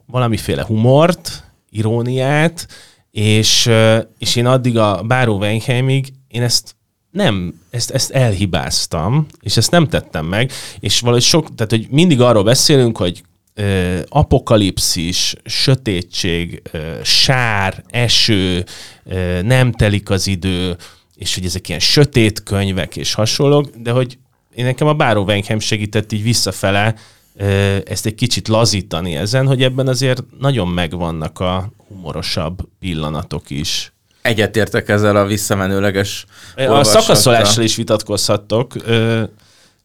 [0.06, 2.67] valamiféle humort, iróniát,
[3.12, 3.69] és,
[4.17, 6.76] és én addig a Báró Weinheimig én ezt
[7.12, 12.22] nem, ezt, ezt elhibáztam, és ezt nem tettem meg, és valahogy sok, tehát hogy mindig
[12.22, 18.65] arról beszélünk, hogy ö, apokalipszis, sötétség, ö, sár, eső,
[19.04, 20.76] ö, nem telik az idő,
[21.15, 24.17] és hogy ezek ilyen sötét könyvek és hasonlók, de hogy
[24.56, 26.95] én nekem a Báró Wenkheim segített így visszafele
[27.86, 33.93] ezt egy kicsit lazítani ezen, hogy ebben azért nagyon megvannak a humorosabb pillanatok is.
[34.21, 38.73] Egyetértek ezzel a visszamenőleges A szakaszolással is vitatkozhattok,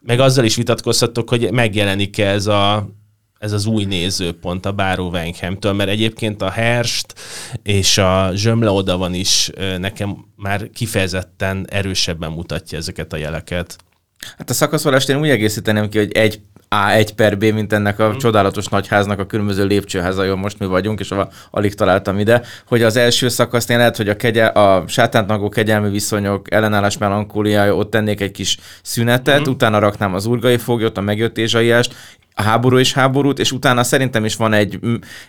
[0.00, 2.88] meg azzal is vitatkozhattok, hogy megjelenik-e ez a
[3.38, 7.14] ez az új nézőpont a Báró Wenkhamtől, mert egyébként a Herst
[7.62, 13.76] és a Zsömle oda van is nekem már kifejezetten erősebben mutatja ezeket a jeleket.
[14.38, 17.98] Hát a szakaszolást én úgy egészíteném ki, hogy egy A, egy per B, mint ennek
[17.98, 18.16] a mm.
[18.16, 21.14] csodálatos nagyháznak a különböző lépcsőháza, most mi vagyunk, és
[21.50, 25.90] alig találtam ide, hogy az első szakaszt én lehet, hogy a, kegye, a sátántnagó kegyelmi
[25.90, 29.52] viszonyok, ellenállás melankóliája, ott tennék egy kis szünetet, mm.
[29.52, 31.94] utána raknám az urgai foglyot, a megjöttézsaiást,
[32.38, 34.78] a háború és háborút, és utána szerintem is van egy,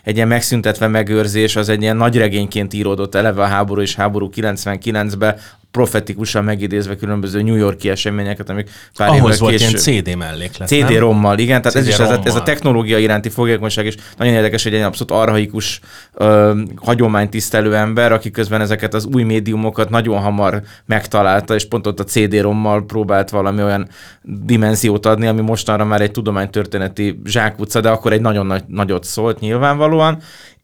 [0.04, 4.30] egy ilyen megszüntetve megőrzés, az egy ilyen nagy regényként íródott eleve a háború és háború
[4.36, 5.36] 99-be,
[5.70, 9.68] profetikusan megidézve különböző New Yorki eseményeket, amik pár Ahhoz volt később...
[9.68, 13.28] ilyen CD melléklet, CD-rommal, igen, tehát CD ez is ez a, ez a technológia iránti
[13.28, 15.80] fogékonyság is nagyon érdekes, hogy egy abszolút arhaikus,
[16.14, 22.00] ö, hagyománytisztelő ember, aki közben ezeket az új médiumokat nagyon hamar megtalálta, és pont ott
[22.00, 23.88] a CD-rommal próbált valami olyan
[24.22, 29.40] dimenziót adni, ami mostanra már egy tudománytörténeti zsákutca, de akkor egy nagyon nagy, nagyot szólt
[29.40, 30.22] nyilvánvalóan,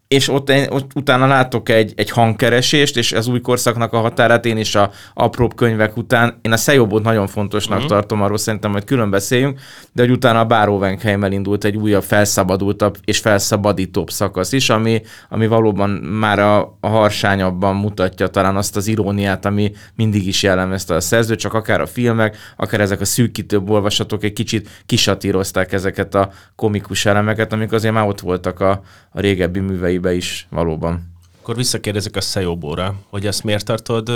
[0.09, 4.57] és ott, ott utána látok egy, egy hangkeresést, és az új korszaknak a határát én
[4.57, 7.93] is a apróbb könyvek után, én a Szejobot nagyon fontosnak uh-huh.
[7.93, 9.61] tartom, arról szerintem hogy külön beszéljünk,
[9.93, 15.47] de hogy utána a Báróvenkhelyem elindult egy újabb, felszabadultabb és felszabadítóbb szakasz is, ami, ami
[15.47, 21.01] valóban már a, a harsányabban mutatja talán azt az iróniát, ami mindig is jellemezte a
[21.01, 26.31] szerző, csak akár a filmek, akár ezek a szűkítőbb olvasatok egy kicsit kisatírozták ezeket a
[26.57, 31.15] komikus elemeket, amik azért már ott voltak a, a régebbi művei könyveibe is valóban.
[31.41, 34.11] Akkor visszakérdezek a Szejóbóra, hogy ezt miért tartod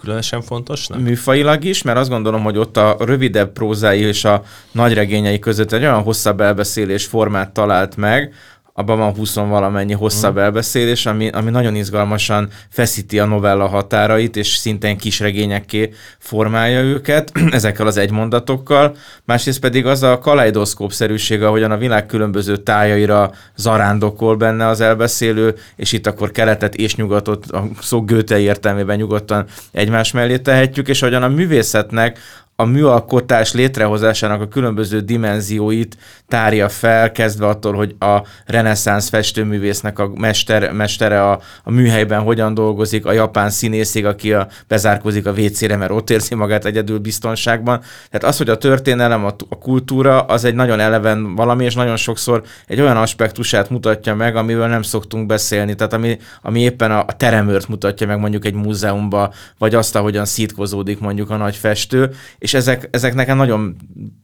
[0.00, 1.00] különösen fontosnak?
[1.00, 4.42] Műfajilag is, mert azt gondolom, hogy ott a rövidebb prózái és a
[4.72, 8.34] nagyregényei között egy olyan hosszabb elbeszélés formát talált meg,
[8.74, 10.38] abban van 20 valamennyi hosszabb mm.
[10.38, 17.86] elbeszélés, ami, ami nagyon izgalmasan feszíti a novella határait, és szintén kisregényekké formálja őket ezekkel
[17.86, 18.96] az egymondatokkal.
[19.24, 25.92] Másrészt pedig az a kaleidoszkópszerűség, ahogyan a világ különböző tájaira zarándokol benne az elbeszélő, és
[25.92, 31.22] itt akkor keletet és nyugatot, a szó Göte értelmében nyugodtan egymás mellé tehetjük, és ahogyan
[31.22, 32.18] a művészetnek
[32.56, 35.96] a műalkotás létrehozásának a különböző dimenzióit
[36.28, 42.54] tárja fel, kezdve attól, hogy a reneszánsz festőművésznek a mester, mestere a, a műhelyben hogyan
[42.54, 47.80] dolgozik, a japán színészig, aki a, bezárkozik a WC-re, mert ott érzi magát egyedül biztonságban.
[48.10, 51.96] Tehát az, hogy a történelem, a, a kultúra, az egy nagyon eleven valami, és nagyon
[51.96, 55.74] sokszor egy olyan aspektusát mutatja meg, amivel nem szoktunk beszélni.
[55.74, 60.24] Tehát ami, ami éppen a, a teremőrt mutatja meg mondjuk egy múzeumban, vagy azt, ahogyan
[60.24, 62.10] szítkozódik mondjuk a nagy festő,
[62.42, 63.76] és ezek, ezek nekem nagyon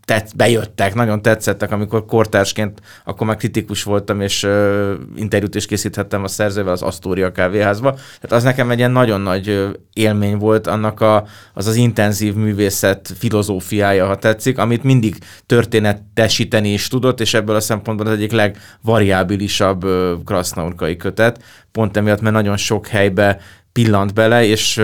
[0.05, 6.25] tett, bejöttek, nagyon tetszettek, amikor kortársként akkor már kritikus voltam, és uh, interjút is készíthettem
[6.25, 7.93] a szerzővel az Astoria kávéházba.
[7.93, 13.13] Tehát az nekem egy ilyen nagyon nagy élmény volt annak a, az az intenzív művészet
[13.19, 19.87] filozófiája, ha tetszik, amit mindig történetesíteni is tudott, és ebből a szempontból az egyik legvariábilisabb
[20.25, 23.41] krasznaurkai kötet, pont emiatt, mert nagyon sok helybe
[23.79, 24.83] pillant bele, és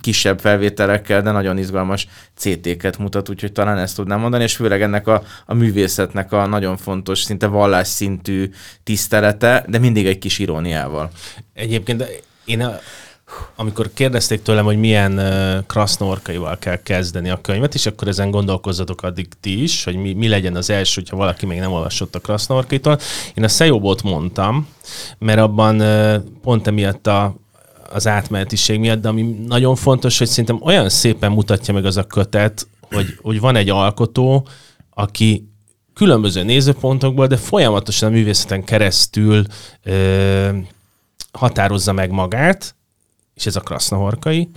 [0.00, 5.06] kisebb felvételekkel, de nagyon izgalmas CT-ket mutat, úgyhogy talán ezt tudnám mondani, és főleg ennek
[5.06, 8.50] a, a művészetnek a nagyon fontos, szinte vallásszintű
[8.82, 11.10] tisztelete, de mindig egy kis iróniával.
[11.54, 12.78] Egyébként én a,
[13.56, 19.02] amikor kérdezték tőlem, hogy milyen uh, krasznorkaival kell kezdeni a könyvet, és akkor ezen gondolkozzatok
[19.02, 22.20] addig ti is, hogy mi, mi legyen az első, hogyha valaki még nem olvasott a
[22.20, 22.98] krasznorkaitól.
[23.34, 24.68] Én a Szejobot mondtam,
[25.18, 27.34] mert abban uh, pont emiatt a
[27.92, 32.06] az átmenetiség miatt, de ami nagyon fontos, hogy szerintem olyan szépen mutatja meg az a
[32.06, 34.46] kötet, hogy, hogy van egy alkotó,
[34.90, 35.48] aki
[35.94, 39.44] különböző nézőpontokból, de folyamatosan a művészeten keresztül
[39.82, 40.48] ö,
[41.32, 42.74] határozza meg magát,
[43.34, 44.48] és ez a krasznahorkai,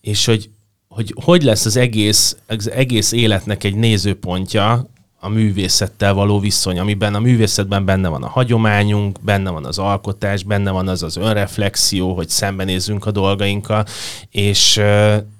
[0.00, 0.50] és hogy,
[0.88, 4.90] hogy hogy lesz az egész, az egész életnek egy nézőpontja,
[5.22, 10.42] a művészettel való viszony, amiben a művészetben benne van a hagyományunk, benne van az alkotás,
[10.42, 13.86] benne van az az önreflexió, hogy szembenézzünk a dolgainkkal,
[14.30, 14.80] és,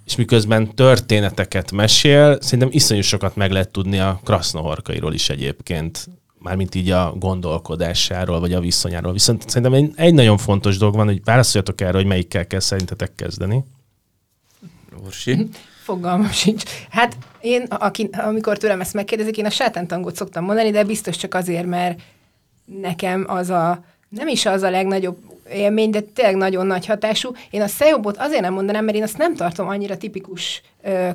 [0.07, 6.75] és miközben történeteket mesél, szerintem iszonyú sokat meg lehet tudni a krasznohorkairól is egyébként, mármint
[6.75, 9.13] így a gondolkodásáról, vagy a viszonyáról.
[9.13, 13.15] Viszont szerintem egy, egy nagyon fontos dolog van, hogy válaszoljatok erre, hogy melyikkel kell szerintetek
[13.15, 13.65] kezdeni.
[15.05, 15.49] Orsi?
[15.91, 16.63] Fogalmam sincs.
[16.91, 21.35] Hát én, aki, amikor tőlem ezt megkérdezik, én a sátántangot szoktam mondani, de biztos csak
[21.35, 22.01] azért, mert
[22.65, 25.17] nekem az a, nem is az a legnagyobb
[25.53, 27.33] élmény, de tényleg nagyon nagy hatású.
[27.51, 31.09] Én a Szejobot azért nem mondanám, mert én azt nem tartom annyira tipikus ö,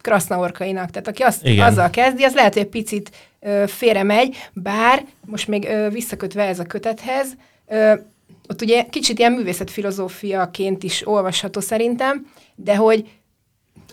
[0.00, 0.90] krasznaorkainak.
[0.90, 1.66] Tehát aki azt, Igen.
[1.66, 3.10] azzal kezdi, az lehet, hogy egy picit
[3.40, 7.26] ö, félre megy, bár most még ö, visszakötve ez a kötethez,
[7.66, 7.94] ö,
[8.48, 13.06] ott ugye kicsit ilyen művészetfilozófiaként is olvasható szerintem, de hogy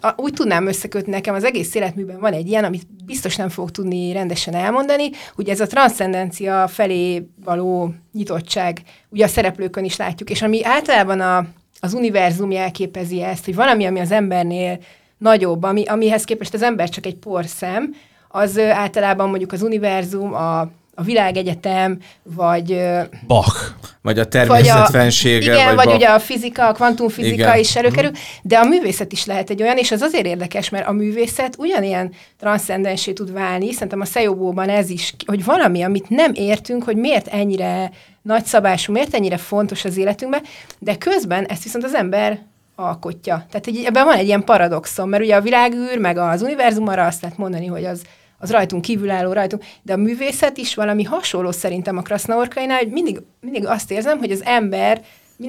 [0.02, 3.72] a, úgy tudnám összekötni nekem, az egész életműben van egy ilyen, amit biztos nem fogok
[3.72, 10.30] tudni rendesen elmondani, ugye ez a transzcendencia felé való nyitottság, ugye a szereplőkön is látjuk,
[10.30, 11.46] és ami általában a,
[11.80, 14.80] az univerzum jelképezi ezt, hogy valami, ami az embernél
[15.18, 17.96] nagyobb, ami, amihez képest az ember csak egy porszem,
[18.28, 22.82] az általában mondjuk az univerzum, a a világegyetem, vagy...
[23.28, 23.74] Bach.
[24.02, 25.52] Vagy a természetfensége.
[25.52, 27.60] Vagy a, igen, vagy, vagy ugye a fizika, a kvantumfizika igen.
[27.60, 30.92] is előkerül, de a művészet is lehet egy olyan, és az azért érdekes, mert a
[30.92, 36.84] művészet ugyanilyen transzcendensé tud válni, szerintem a Szejobóban ez is, hogy valami, amit nem értünk,
[36.84, 40.44] hogy miért ennyire nagyszabású, miért ennyire fontos az életünkben,
[40.80, 42.40] de közben ezt viszont az ember
[42.76, 43.46] alkotja.
[43.50, 47.06] Tehát egy, ebben van egy ilyen paradoxon, mert ugye a világűr, meg az univerzum arra
[47.06, 48.02] azt lehet mondani, hogy az
[48.38, 53.22] az rajtunk kívülálló rajtunk, de a művészet is valami hasonló szerintem a Krasznaorkainál, hogy mindig,
[53.42, 55.02] mindig azt érzem, hogy az ember,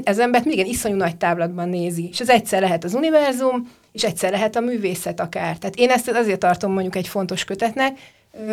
[0.05, 2.09] az embert mindig iszonyú nagy távlatban nézi.
[2.09, 5.59] És ez egyszer lehet az univerzum, és egyszer lehet a művészet akár.
[5.59, 7.99] Tehát én ezt azért tartom mondjuk egy fontos kötetnek,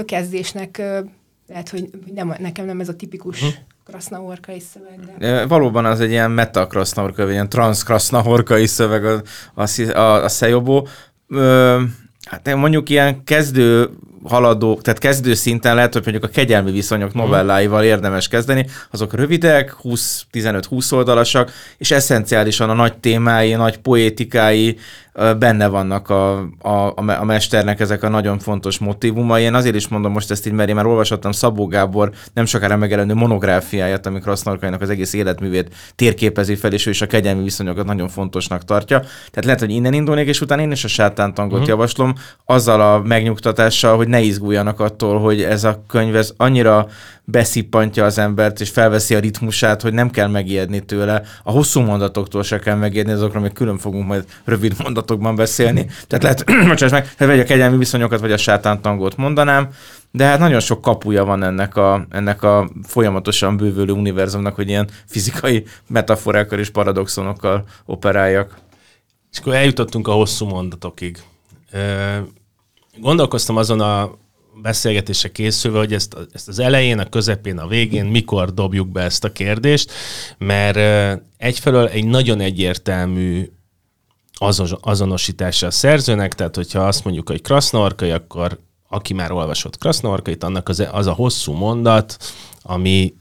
[0.06, 0.82] kezdésnek,
[1.48, 3.58] lehet, hogy nem, nekem nem ez a tipikus uh-huh.
[3.86, 5.18] krasznaorkai szöveg.
[5.18, 5.46] De...
[5.46, 9.22] Valóban az egy ilyen meta krasznaorkai, vagy ilyen transz krasznaorkai szöveg a,
[9.54, 10.88] a, a, a Szejobó.
[12.24, 13.90] Hát mondjuk ilyen kezdő
[14.24, 17.18] haladó, tehát kezdő szinten lehet, hogy mondjuk a kegyelmi viszonyok mhm.
[17.18, 24.78] novelláival érdemes kezdeni, azok rövidek, 20-15-20 oldalasak, és eszenciálisan a nagy témái, nagy poétikái,
[25.14, 29.44] benne vannak a, a, a mesternek ezek a nagyon fontos motivumai.
[29.44, 32.78] Én azért is mondom most ezt így, mert én már olvashattam Szabó Gábor nem sokára
[32.78, 37.86] megjelenő monográfiáját, amikor Krasznarkainak az egész életművét térképezi fel, és ő is a kegyelmi viszonyokat
[37.86, 39.00] nagyon fontosnak tartja.
[39.00, 41.68] Tehát lehet, hogy innen indulnék, és utána én is a sátántangot uh-huh.
[41.68, 42.14] javaslom,
[42.46, 46.88] azzal a megnyugtatással, hogy ne izguljanak attól, hogy ez a könyv ez annyira
[47.26, 51.22] beszippantja az embert, és felveszi a ritmusát, hogy nem kell megijedni tőle.
[51.44, 54.74] A hosszú mondatoktól se kell megijedni, azokról még külön fogunk majd rövid
[55.04, 55.86] mondatokban beszélni.
[56.08, 59.70] Tehát lehet, bocsáss meg, vagy a kegyelmi viszonyokat, vagy a sátántangot mondanám,
[60.12, 64.90] de hát nagyon sok kapuja van ennek a, ennek a folyamatosan bővülő univerzumnak, hogy ilyen
[65.06, 68.58] fizikai metaforákkal és paradoxonokkal operáljak.
[69.32, 71.18] És akkor eljutottunk a hosszú mondatokig.
[72.98, 74.12] Gondolkoztam azon a
[74.62, 79.24] beszélgetése készülve, hogy ezt, ezt az elején, a közepén, a végén mikor dobjuk be ezt
[79.24, 79.92] a kérdést,
[80.38, 80.78] mert
[81.38, 83.50] egyfelől egy nagyon egyértelmű
[84.82, 90.70] azonosítása a szerzőnek, tehát hogyha azt mondjuk, hogy Krasznorkai, akkor aki már olvasott Krasznorkait, annak
[90.70, 92.18] az, az a hosszú mondat,
[92.62, 93.16] ami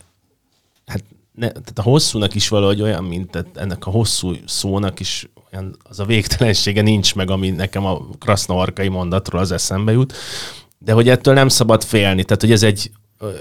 [0.86, 5.76] hát ne, tehát a hosszúnak is valahogy olyan, mint ennek a hosszú szónak is olyan,
[5.82, 10.14] az a végtelensége nincs meg, ami nekem a Krasznorkai mondatról az eszembe jut
[10.84, 12.24] de hogy ettől nem szabad félni.
[12.24, 12.90] Tehát, hogy ez egy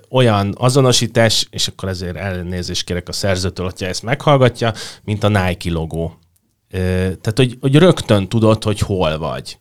[0.09, 5.71] olyan azonosítás, és akkor ezért elnézést kérek a szerzőtől, hogyha ezt meghallgatja, mint a Nike
[5.71, 6.19] logó.
[6.71, 9.57] Tehát, hogy, hogy rögtön tudod, hogy hol vagy.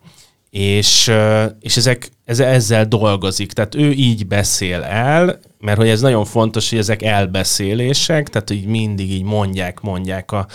[0.51, 1.13] És,
[1.61, 3.53] és ezek, ez, ezzel dolgozik.
[3.53, 8.65] Tehát ő így beszél el, mert hogy ez nagyon fontos, hogy ezek elbeszélések, tehát hogy
[8.65, 10.47] mindig így mondják, mondják a,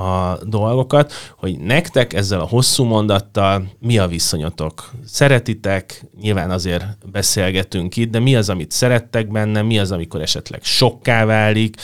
[0.00, 4.90] a dolgokat, hogy nektek ezzel a hosszú mondattal mi a viszonyotok?
[5.06, 10.64] Szeretitek, nyilván azért beszélgetünk itt, de mi az, amit szerettek benne, mi az, amikor esetleg
[10.64, 11.76] sokká válik,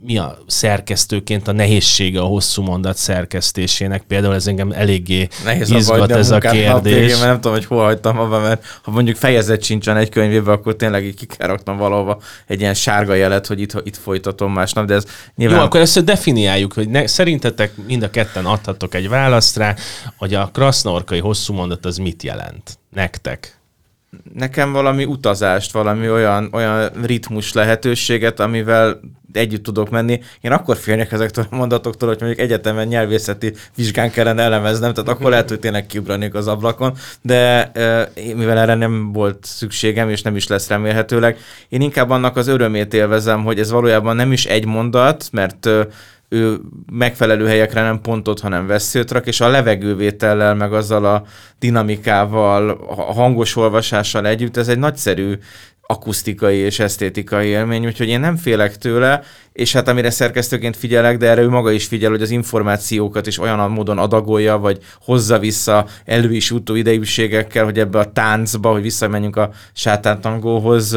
[0.00, 4.02] mi a szerkesztőként a nehézsége a hosszú mondat szerkesztésének?
[4.02, 6.92] Például ez engem eléggé Nehéz izgat ez a, a kérdés.
[6.92, 10.54] Végén, mert nem tudom, hogy hol hagytam abba, mert ha mondjuk fejezet sincsen egy könyvében,
[10.54, 14.52] akkor tényleg így ki kell raknom valahova egy ilyen sárga jelet, hogy itt, itt folytatom
[14.52, 15.04] másnap, de ez
[15.36, 15.58] nyilván...
[15.58, 19.74] Jó, akkor ezt definiáljuk, hogy ne, szerintetek mind a ketten adhatok egy választ rá,
[20.16, 23.57] hogy a krasznorkai hosszú mondat az mit jelent nektek?
[24.34, 29.00] Nekem valami utazást, valami olyan, olyan ritmus lehetőséget, amivel
[29.32, 30.20] együtt tudok menni.
[30.40, 35.30] Én akkor félnek ezektől a mondatoktól, hogy mondjuk egyetemen nyelvészeti vizsgán kellene elemeznem, tehát akkor
[35.30, 37.72] lehet, hogy tényleg kiugranék az ablakon, de
[38.14, 42.94] mivel erre nem volt szükségem, és nem is lesz remélhetőleg, én inkább annak az örömét
[42.94, 45.68] élvezem, hogy ez valójában nem is egy mondat, mert
[46.28, 46.60] ő
[46.92, 51.24] megfelelő helyekre nem pontot, hanem veszőt rak, és a levegővétellel, meg azzal a
[51.58, 55.38] dinamikával, a hangos olvasással együtt, ez egy nagyszerű
[55.90, 59.22] akusztikai és esztétikai élmény, úgyhogy én nem félek tőle,
[59.58, 63.38] és hát amire szerkesztőként figyelek, de erre ő maga is figyel, hogy az információkat is
[63.38, 68.82] olyan módon adagolja, vagy hozza vissza elő is utó idejűségekkel, hogy ebbe a táncba, hogy
[68.82, 70.92] visszamenjünk a sátántangóhoz,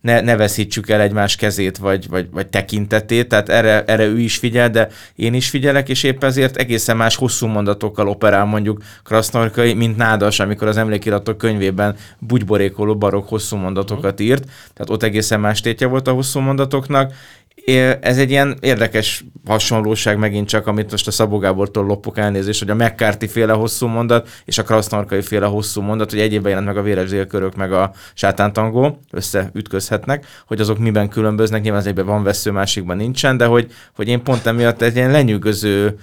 [0.00, 4.36] ne, ne veszítsük el egymás kezét, vagy, vagy, vagy tekintetét, tehát erre, erre ő is
[4.36, 9.74] figyel, de én is figyelek, és épp ezért egészen más hosszú mondatokkal operál mondjuk Krasznorkai,
[9.74, 15.60] mint Nádas, amikor az emlékiratok könyvében bugyborékoló barok hosszú mondatokat írt, tehát ott egészen más
[15.60, 17.12] tétje volt a hosszú mondatoknak,
[18.00, 22.70] ez egy ilyen érdekes hasonlóság megint csak, amit most a Szabó Gábortól lopok elnézést, hogy
[22.70, 26.76] a McCarthy féle hosszú mondat és a Krasznarkai féle hosszú mondat, hogy egyébben jelent meg
[26.76, 32.22] a véres délkörök meg a sátántangó, összeütközhetnek, hogy azok miben különböznek, nyilván az egyben van
[32.22, 35.98] vesző, másikban nincsen, de hogy, hogy én pont emiatt egy ilyen lenyűgöző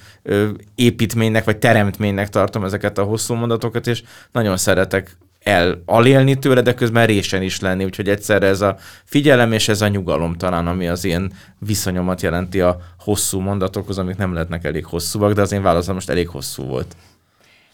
[0.76, 6.74] építménynek vagy teremtménynek tartom ezeket a hosszú mondatokat, és nagyon szeretek el alélni tőle, de
[6.74, 10.88] közben résen is lenni, úgyhogy egyszerre ez a figyelem és ez a nyugalom talán, ami
[10.88, 15.62] az én viszonyomat jelenti a hosszú mondatokhoz, amik nem lehetnek elég hosszúak, de az én
[15.62, 16.96] válaszom most elég hosszú volt.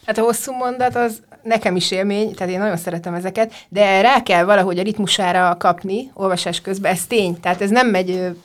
[0.06, 4.22] Hát a hosszú mondat az nekem is élmény, tehát én nagyon szeretem ezeket, de rá
[4.22, 8.36] kell valahogy a ritmusára kapni olvasás közben, ez tény, tehát ez nem megy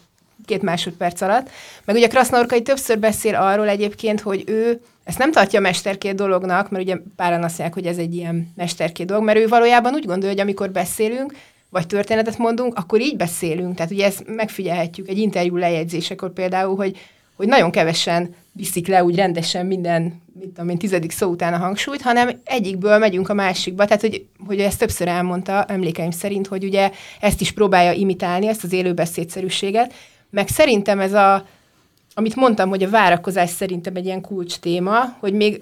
[0.51, 1.49] két másodperc alatt.
[1.85, 6.83] Meg ugye Krasznorkai többször beszél arról egyébként, hogy ő ezt nem tartja mesterkét dolognak, mert
[6.83, 10.29] ugye páran azt mondják, hogy ez egy ilyen mesterkét dolog, mert ő valójában úgy gondolja,
[10.29, 11.33] hogy amikor beszélünk,
[11.69, 13.75] vagy történetet mondunk, akkor így beszélünk.
[13.75, 16.97] Tehát ugye ezt megfigyelhetjük egy interjú lejegyzésekor például, hogy,
[17.35, 22.01] hogy nagyon kevesen viszik le úgy rendesen minden, tudom én, tizedik szó után a hangsúlyt,
[22.01, 23.85] hanem egyikből megyünk a másikba.
[23.85, 28.63] Tehát, hogy, hogy ezt többször elmondta emlékeim szerint, hogy ugye ezt is próbálja imitálni, ezt
[28.63, 29.93] az élőbeszédszerűséget,
[30.31, 31.45] meg szerintem ez a,
[32.13, 35.61] amit mondtam, hogy a várakozás szerintem egy ilyen kulcs téma, hogy még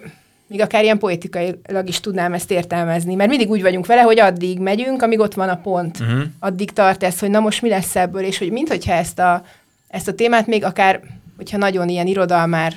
[0.50, 4.60] még akár ilyen poetikailag is tudnám ezt értelmezni, mert mindig úgy vagyunk vele, hogy addig
[4.60, 6.00] megyünk, amíg ott van a pont.
[6.00, 6.22] Uh-huh.
[6.40, 9.44] Addig tart ez, hogy na most mi lesz ebből, és hogy minthogyha ezt a,
[9.88, 11.02] ezt a témát még akár,
[11.38, 12.74] hogyha nagyon ilyen irodalmár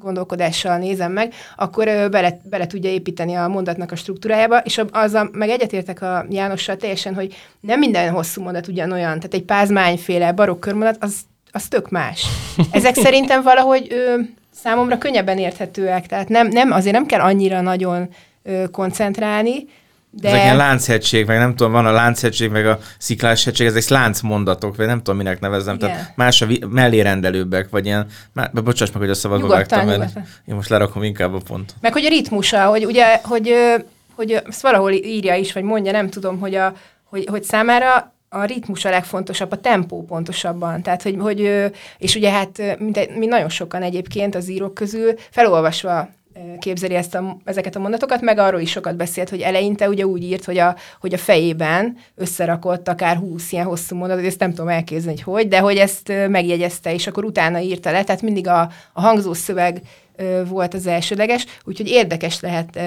[0.00, 5.48] gondolkodással nézem meg, akkor bele, bele tudja építeni a mondatnak a struktúrájába, és azzal meg
[5.48, 10.96] egyetértek a Jánossal teljesen, hogy nem minden hosszú mondat ugyanolyan, tehát egy pázmányféle barokk körmondat,
[11.00, 11.16] az,
[11.52, 12.26] az tök más.
[12.70, 14.20] Ezek szerintem valahogy ö,
[14.54, 18.08] számomra könnyebben érthetőek, tehát nem, nem, azért nem kell annyira nagyon
[18.42, 19.66] ö, koncentrálni,
[20.10, 20.28] de...
[20.28, 24.76] Ezek ilyen lánchegység, meg nem tudom, van a lánchegység, meg a sziklás hegység, ezek láncmondatok,
[24.76, 25.74] vagy nem tudom, minek nevezem.
[25.74, 25.88] Igen.
[25.88, 30.16] Tehát más a vi- mellérendelőbbek, vagy ilyen, má, bocsáss meg, hogy a szabadba vágtam, mert
[30.46, 31.74] én most lerakom inkább a pont.
[31.80, 33.54] Meg hogy a ritmusa, hogy ugye, hogy,
[34.14, 36.72] hogy ezt valahol írja is, vagy mondja, nem tudom, hogy, a,
[37.04, 40.82] hogy, hogy számára a ritmus a legfontosabb, a tempó pontosabban.
[40.82, 46.08] Tehát, hogy, hogy és ugye hát, mint, mint nagyon sokan egyébként az írók közül, felolvasva
[46.58, 50.22] képzeli ezt a, ezeket a mondatokat, meg arról is sokat beszélt, hogy eleinte ugye úgy
[50.22, 54.68] írt, hogy a, hogy a fejében összerakott akár húsz ilyen hosszú mondatot, ezt nem tudom
[54.68, 58.60] elképzelni, hogy hogy, de hogy ezt megjegyezte, és akkor utána írta le, tehát mindig a,
[58.92, 59.80] a hangzó szöveg
[60.48, 62.78] volt az elsődleges, úgyhogy érdekes lehet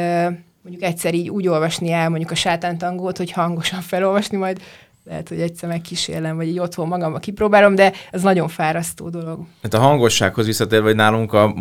[0.61, 4.61] mondjuk egyszer így úgy olvasni el mondjuk a sátántangót, hogy hangosan felolvasni, majd
[5.03, 9.39] lehet, hogy egyszer megkísérlem, vagy így otthon magammal kipróbálom, de ez nagyon fárasztó dolog.
[9.61, 11.53] Hát a hangossághoz visszatérve, hogy nálunk a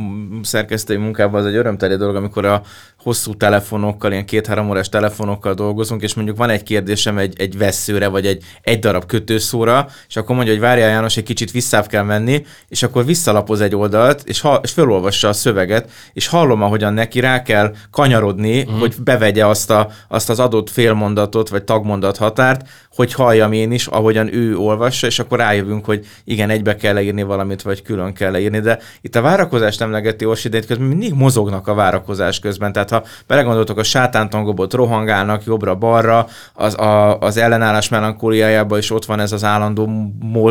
[0.43, 2.63] szerkesztői munkában az egy örömteli dolog, amikor a
[3.03, 8.09] hosszú telefonokkal, ilyen két-három órás telefonokkal dolgozunk, és mondjuk van egy kérdésem egy, egy veszőre,
[8.09, 12.03] vagy egy, egy darab kötőszóra, és akkor mondja, hogy várjál János, egy kicsit visszább kell
[12.03, 16.95] menni, és akkor visszalapoz egy oldalt, és, ha, és felolvassa a szöveget, és hallom, ahogyan
[16.95, 18.79] neki rá kell kanyarodni, mm.
[18.79, 23.87] hogy bevegye azt, a, azt az adott félmondatot, vagy tagmondat határt, hogy halljam én is,
[23.87, 28.31] ahogyan ő olvassa, és akkor rájövünk, hogy igen, egybe kell leírni valamit, vagy külön kell
[28.31, 32.90] leírni, de itt a várakozást emlegeti Orsi, de közben mindig mozognak a várakozás közben, tehát
[32.91, 39.33] ha belegondoltok, a sátántangobot rohangálnak jobbra-balra, az, a, az ellenállás melankóliájában is ott van ez
[39.33, 39.89] az állandó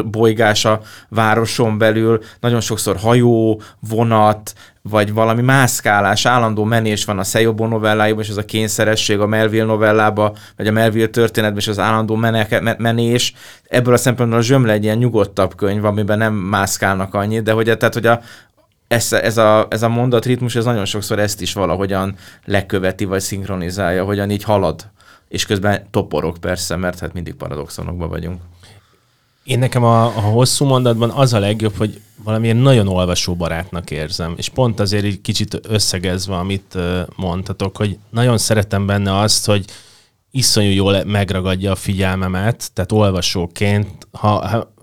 [0.06, 0.68] bolygás
[1.10, 8.24] városon belül, nagyon sokszor hajó, vonat, vagy valami mászkálás, állandó menés van a Szejobó novellájában,
[8.24, 12.76] és ez a kényszeresség a Melville novellában, vagy a Melville történetben, és az állandó meneke,
[12.78, 13.34] menés.
[13.68, 17.78] Ebből a szempontból a zsömle egy ilyen nyugodtabb könyv, amiben nem mászkálnak annyit, de hogy,
[17.78, 18.20] tehát, hogy a,
[18.90, 22.16] ez, ez, a, ez a mondatritmus, ez nagyon sokszor ezt is valahogyan
[22.46, 24.90] leköveti, vagy szinkronizálja, hogyan így halad.
[25.28, 28.42] És közben toporok persze, mert hát mindig paradoxonokban vagyunk.
[29.44, 34.50] Én nekem a, a hosszú mondatban az a legjobb, hogy valamilyen nagyon olvasóbarátnak érzem, és
[34.50, 36.78] pont azért egy kicsit összegezve, amit
[37.16, 39.66] mondtatok, hogy nagyon szeretem benne azt, hogy
[40.32, 44.74] iszonyú jól megragadja a figyelmemet, tehát olvasóként, ha, ha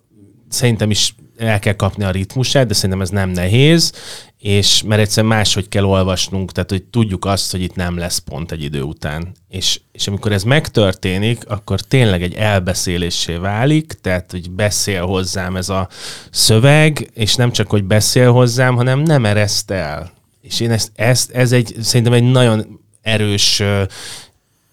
[0.49, 3.93] szerintem is el kell kapni a ritmusát, de szerintem ez nem nehéz,
[4.39, 8.53] és mert egyszerűen máshogy kell olvasnunk, tehát hogy tudjuk azt, hogy itt nem lesz pont
[8.53, 9.33] egy idő után.
[9.49, 15.69] És, és amikor ez megtörténik, akkor tényleg egy elbeszélésé válik, tehát hogy beszél hozzám ez
[15.69, 15.89] a
[16.31, 20.13] szöveg, és nem csak, hogy beszél hozzám, hanem nem ereszt el.
[20.41, 23.63] És én ezt, ezt ez egy, szerintem egy nagyon erős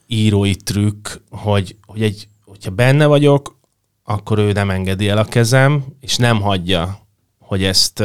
[0.08, 3.56] írói trükk, hogy, hogy egy, hogyha benne vagyok,
[4.04, 7.00] akkor ő nem engedi el a kezem, és nem hagyja,
[7.40, 8.04] hogy ezt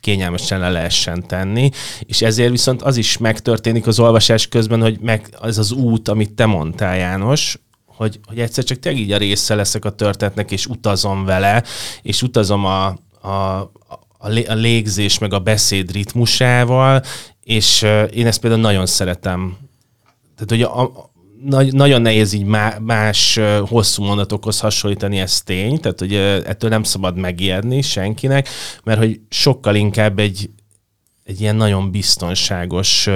[0.00, 1.70] kényelmesen le lehessen tenni,
[2.00, 6.32] és ezért viszont az is megtörténik az olvasás közben, hogy meg az az út, amit
[6.32, 10.66] te mondtál, János, hogy, hogy egyszer csak tényleg így a része leszek a történetnek, és
[10.66, 11.64] utazom vele,
[12.02, 12.86] és utazom a,
[13.20, 13.70] a,
[14.18, 17.02] a légzés meg a beszéd ritmusával,
[17.44, 17.82] és
[18.12, 19.56] én ezt például nagyon szeretem.
[20.34, 21.11] Tehát, hogy a,
[21.44, 22.44] nagy, nagyon nehéz így
[22.80, 28.48] más hosszú mondatokhoz hasonlítani, ez tény, tehát hogy ettől nem szabad megijedni senkinek,
[28.84, 30.50] mert hogy sokkal inkább egy,
[31.24, 33.08] egy ilyen nagyon biztonságos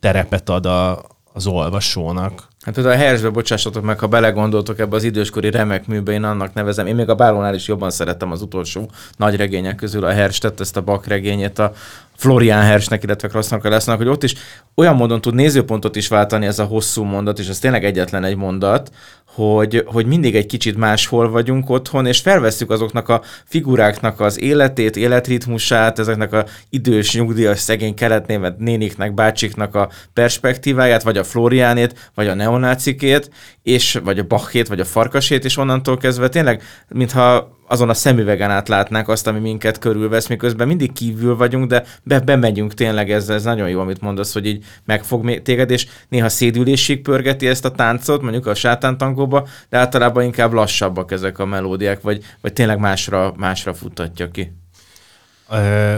[0.00, 1.02] terepet ad a,
[1.32, 2.48] az olvasónak.
[2.64, 6.86] Hát a Hersbe bocsássatok meg, ha belegondoltok ebbe az időskori remek műbe, én annak nevezem.
[6.86, 10.76] Én még a Bárónál is jobban szerettem az utolsó nagy regények közül a Herstet, ezt
[10.76, 11.72] a Bak regényét, a
[12.16, 14.34] Florian Hersnek, illetve Krasznak lesznek, hogy ott is
[14.74, 18.36] olyan módon tud nézőpontot is váltani ez a hosszú mondat, és ez tényleg egyetlen egy
[18.36, 18.90] mondat,
[19.34, 24.96] hogy, hogy mindig egy kicsit máshol vagyunk otthon, és felveszük azoknak a figuráknak az életét,
[24.96, 32.28] életritmusát, ezeknek a idős, nyugdíjas, szegény keletnémet néniknek, bácsiknak a perspektíváját, vagy a Floriánét, vagy
[32.28, 33.30] a neonácikét,
[33.62, 36.28] és, vagy a Bachét, vagy a Farkasét, és onnantól kezdve.
[36.28, 41.66] Tényleg, mintha azon a szemüvegen át látnák azt, ami minket körülvesz, miközben mindig kívül vagyunk,
[41.66, 45.86] de be, bemegyünk tényleg, ez, ez nagyon jó, amit mondasz, hogy így megfog téged, és
[46.08, 51.44] néha szédülésig pörgeti ezt a táncot, mondjuk a sátántangóba, de általában inkább lassabbak ezek a
[51.44, 54.52] melódiák, vagy, vagy tényleg másra, másra futtatja ki.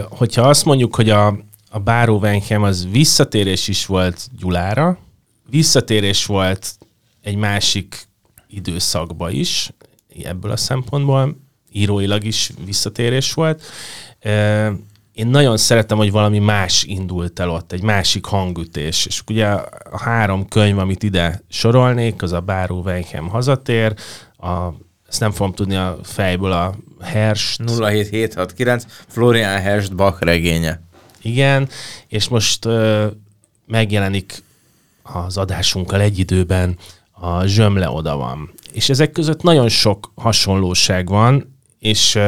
[0.09, 1.27] Hogyha azt mondjuk, hogy a,
[1.69, 4.97] a Báró Wenchem az visszatérés is volt Gyulára,
[5.49, 6.75] visszatérés volt
[7.21, 8.07] egy másik
[8.47, 9.71] időszakba is,
[10.23, 11.46] ebből a szempontból,
[11.77, 13.63] íróilag is visszatérés volt.
[15.13, 19.05] Én nagyon szeretem, hogy valami más indult el ott, egy másik hangütés.
[19.05, 23.93] És ugye a három könyv, amit ide sorolnék, az a Báró Wenchem hazatér,
[24.37, 24.69] a
[25.09, 27.61] ezt nem fogom tudni a fejből a Herst.
[27.67, 30.81] 07769, Florian Herst Bach regénye.
[31.21, 31.69] Igen,
[32.07, 33.07] és most ö,
[33.65, 34.43] megjelenik
[35.01, 36.77] az adásunkkal egy időben
[37.11, 38.53] a Zsömle oda van.
[38.71, 41.56] És ezek között nagyon sok hasonlóság van,
[41.87, 42.19] és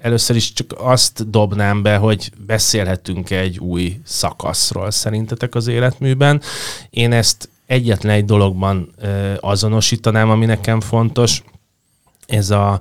[0.00, 6.42] először is csak azt dobnám be, hogy beszélhetünk egy új szakaszról szerintetek az életműben.
[6.90, 8.94] Én ezt egyetlen egy dologban
[9.40, 11.42] azonosítanám, ami nekem fontos,
[12.26, 12.72] ez a,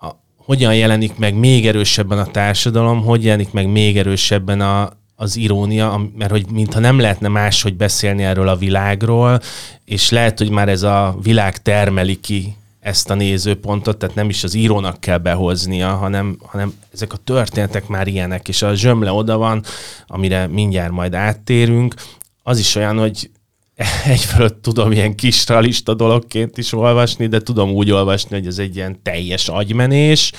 [0.00, 0.06] a
[0.36, 6.10] hogyan jelenik meg még erősebben a társadalom, hogy jelenik meg még erősebben a, az irónia,
[6.16, 9.40] mert hogy mintha nem lehetne máshogy beszélni erről a világról,
[9.84, 14.44] és lehet, hogy már ez a világ termeli ki ezt a nézőpontot, tehát nem is
[14.44, 19.36] az írónak kell behoznia, hanem, hanem ezek a történetek már ilyenek, és a zsömle oda
[19.36, 19.64] van,
[20.06, 21.94] amire mindjárt majd áttérünk,
[22.42, 23.30] az is olyan, hogy
[24.04, 28.76] egyfelől tudom ilyen kis realista dologként is olvasni, de tudom úgy olvasni, hogy ez egy
[28.76, 30.32] ilyen teljes agymenés,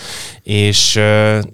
[0.44, 1.00] és,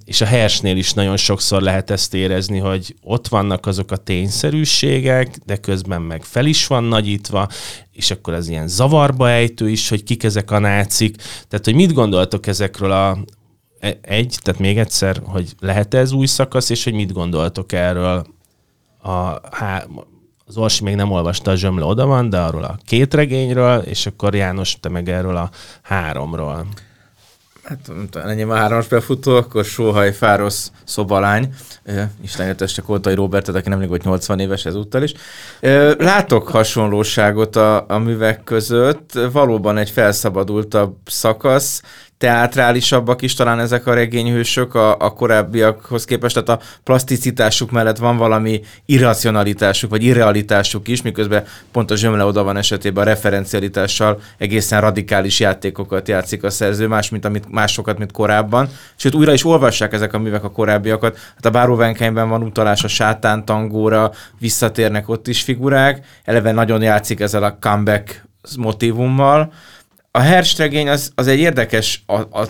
[0.06, 5.36] és a hersnél is nagyon sokszor lehet ezt érezni, hogy ott vannak azok a tényszerűségek,
[5.46, 7.48] de közben meg fel is van nagyítva,
[7.92, 11.16] és akkor az ilyen zavarba ejtő is, hogy kik ezek a nácik.
[11.48, 13.18] Tehát, hogy mit gondoltok ezekről a,
[13.80, 18.26] e, egy, tehát még egyszer, hogy lehet ez új szakasz, és hogy mit gondoltok erről
[19.02, 19.86] a, há,
[20.48, 24.06] az Orsi még nem olvasta a Zsömle oda van, de arról a két regényről, és
[24.06, 25.50] akkor János, te meg erről a
[25.82, 26.68] háromról.
[27.64, 31.54] Hát ennyi a hármas befutó, akkor Sóhaj Fárosz szobalány,
[32.24, 35.14] Isten értes csak Oltai Robertet, aki nemrég volt 80 éves ezúttal is.
[35.98, 41.82] Látok hasonlóságot a, a művek között, valóban egy felszabadultabb szakasz,
[42.18, 48.18] teátrálisabbak is talán ezek a regényhősök a, a korábbiakhoz képest, tehát a plaszticitásuk mellett van
[48.18, 54.82] valami irracionalitásuk, vagy irrealitásuk is, miközben pont a Zsömle oda van esetében a referencialitással egészen
[54.82, 58.70] radikális játékokat játszik a szerző, más, mint amit, másokat, mint korábban.
[58.96, 61.18] Sőt, újra is olvassák ezek a művek a korábbiakat.
[61.36, 67.20] Hát a Báró van utalás a sátán tangóra, visszatérnek ott is figurák, eleve nagyon játszik
[67.20, 68.26] ezzel a comeback
[68.58, 69.52] motivummal,
[70.16, 72.04] a Herstregény az, az egy érdekes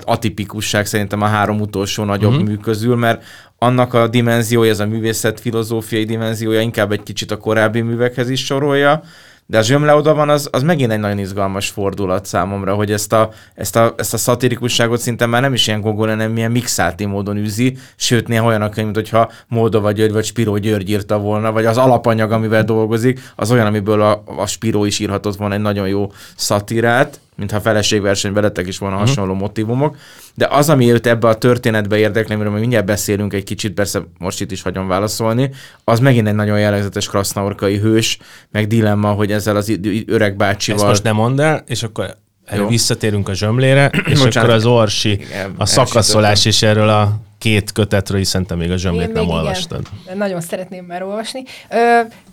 [0.03, 2.47] atipikusság szerintem a három utolsó nagyobb uh-huh.
[2.47, 3.23] mű közül, mert
[3.57, 8.45] annak a dimenziója, ez a művészet filozófiai dimenziója inkább egy kicsit a korábbi művekhez is
[8.45, 9.01] sorolja,
[9.45, 13.13] de a zsömle oda van, az, az megint egy nagyon izgalmas fordulat számomra, hogy ezt
[13.13, 17.05] a, ezt a, ezt a szatirikusságot szinte már nem is ilyen gogol, hanem milyen mixálti
[17.05, 21.19] módon űzi, sőt néha olyan a könyv, mint hogyha Moldova György vagy Spiró György írta
[21.19, 25.53] volna, vagy az alapanyag, amivel dolgozik, az olyan, amiből a, a Spiró is írhatott volna
[25.53, 29.09] egy nagyon jó szatirát, mintha feleségversenyben lettek is volna uh-huh.
[29.09, 29.97] hasonló motivumok.
[30.33, 34.41] De az, ami őt ebbe a történetbe érdekli, amiről mindjárt beszélünk egy kicsit, persze most
[34.41, 35.49] itt is hagyom válaszolni,
[35.83, 38.17] az megint egy nagyon jellegzetes krasznaorkai hős,
[38.51, 40.79] meg dilemma, hogy ezzel az öreg bácsival...
[40.79, 42.17] Ezt most nem mondd el, és akkor
[42.55, 42.67] Jó.
[42.67, 44.35] visszatérünk a zsömlére, és Bocsánat.
[44.35, 48.77] akkor az Orsi, igen, a szakaszolás is erről a két kötetről, hiszen te még a
[48.77, 49.87] zsömlét nem igen, olvastad.
[50.13, 51.43] Nagyon szeretném már olvasni.
[51.69, 51.75] Ö,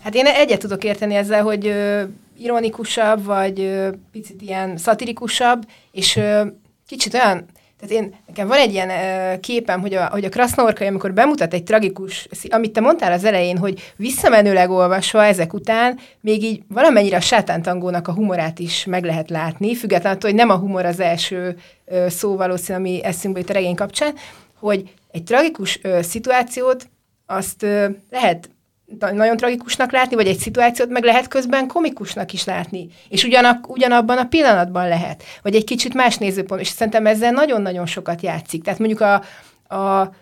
[0.03, 2.03] hát én egyet tudok érteni ezzel, hogy ö,
[2.43, 3.81] ironikusabb, vagy
[4.13, 5.63] picit ilyen szatirikusabb,
[5.93, 6.21] és
[6.87, 7.47] kicsit olyan,
[7.81, 8.91] tehát én, nekem van egy ilyen
[9.41, 13.59] képem, hogy a, hogy a Krasznorkai, amikor bemutat egy tragikus, amit te mondtál az elején,
[13.59, 19.31] hogy visszamenőleg olvasva ezek után, még így valamennyire a sátántangónak a humorát is meg lehet
[19.31, 23.51] látni, függetlenül attól, hogy nem a humor az első ö, szó valószínű, ami eszünkbe jut
[23.51, 24.15] a regény kapcsán,
[24.59, 26.89] hogy egy tragikus ö, szituációt
[27.27, 28.51] azt ö, lehet
[28.99, 32.89] nagyon tragikusnak látni, vagy egy szituációt meg lehet közben komikusnak is látni.
[33.09, 35.23] És ugyanak, ugyanabban a pillanatban lehet.
[35.43, 36.61] Vagy egy kicsit más nézőpont.
[36.61, 38.63] És szerintem ezzel nagyon-nagyon sokat játszik.
[38.63, 39.23] Tehát mondjuk a,
[39.77, 40.13] a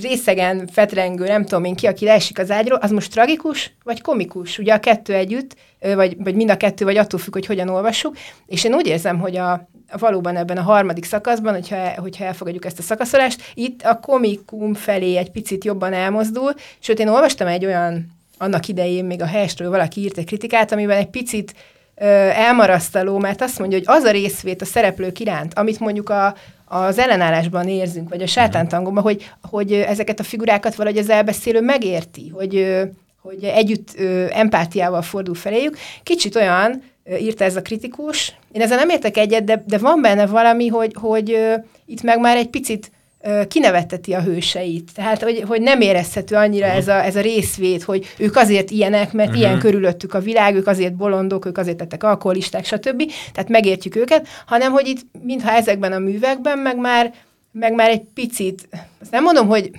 [0.00, 4.58] részegen fetrengő, nem tudom én ki, aki leesik az ágyról, az most tragikus, vagy komikus?
[4.58, 8.16] Ugye a kettő együtt, vagy, vagy mind a kettő, vagy attól függ, hogy hogyan olvassuk.
[8.46, 12.78] És én úgy érzem, hogy a, valóban ebben a harmadik szakaszban, hogyha, hogyha elfogadjuk ezt
[12.78, 18.12] a szakaszolást, itt a komikum felé egy picit jobban elmozdul, sőt én olvastam egy olyan,
[18.38, 21.54] annak idején még a helyestről valaki írt egy kritikát, amiben egy picit
[21.94, 26.34] ö, elmarasztaló, mert azt mondja, hogy az a részvét a szereplők iránt, amit mondjuk a,
[26.64, 32.28] az ellenállásban érzünk, vagy a sátántangóban, hogy, hogy ezeket a figurákat valahogy az elbeszélő megérti,
[32.28, 32.82] hogy,
[33.20, 35.76] hogy együtt empátiával fordul feléjük.
[36.02, 36.82] Kicsit olyan,
[37.20, 38.34] írta ez a kritikus.
[38.52, 41.38] Én ezzel nem értek egyet, de, de van benne valami, hogy, hogy
[41.86, 42.90] itt meg már egy picit
[43.48, 44.90] kinevetteti a hőseit.
[44.94, 46.80] Tehát, hogy, hogy nem érezhető annyira uh-huh.
[46.80, 49.44] ez, a, ez a részvét, hogy ők azért ilyenek, mert uh-huh.
[49.44, 53.02] ilyen körülöttük a világ, ők azért bolondok, ők azért tettek alkoholisták, stb.
[53.32, 57.14] Tehát megértjük őket, hanem hogy itt, mintha ezekben a művekben, meg már,
[57.52, 58.68] meg már egy picit,
[59.00, 59.70] azt nem mondom, hogy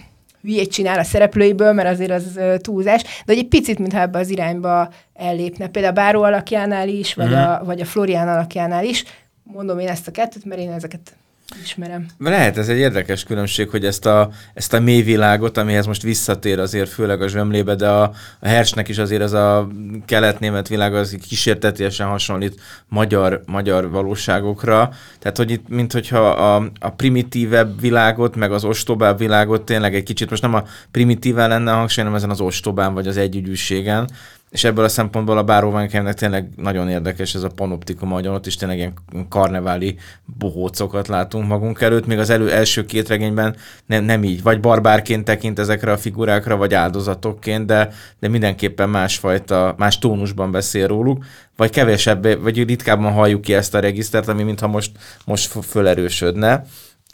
[0.45, 4.29] hülyét csinál a szereplőiből, mert azért az túlzás, de hogy egy picit, mintha ebbe az
[4.29, 5.67] irányba ellépne.
[5.67, 7.51] Például a Báró alakjánál is, vagy, uh-huh.
[7.51, 9.03] a, vagy a Florián alakjánál is.
[9.43, 11.15] Mondom én ezt a kettőt, mert én ezeket
[11.63, 12.05] ismerem.
[12.17, 16.89] Lehet, ez egy érdekes különbség, hogy ezt a, ezt a mélyvilágot, amihez most visszatér azért
[16.89, 18.01] főleg a zsömlébe, de a,
[18.39, 19.67] a Hersnek is azért ez a
[20.05, 24.93] kelet-német világ az kísértetésen hasonlít magyar, magyar valóságokra.
[25.19, 30.03] Tehát, hogy itt, mint hogyha a, a primitívebb világot, meg az ostobább világot tényleg egy
[30.03, 34.09] kicsit, most nem a primitíven lenne a hangsúly, hanem ezen az ostobán vagy az együgyűségen,
[34.55, 38.55] és ebből a szempontból a Báróványkemnek tényleg nagyon érdekes ez a panoptikum, ahogyan ott is
[38.55, 38.93] tényleg ilyen
[39.29, 39.97] karneváli
[40.37, 45.25] bohócokat látunk magunk előtt, még az elő, első két regényben nem, nem így, vagy barbárként
[45.25, 47.89] tekint ezekre a figurákra, vagy áldozatokként, de,
[48.19, 51.25] de mindenképpen másfajta, más tónusban beszél róluk,
[51.55, 54.91] vagy kevesebb, vagy ritkábban halljuk ki ezt a regisztert, ami mintha most,
[55.25, 56.63] most fölerősödne.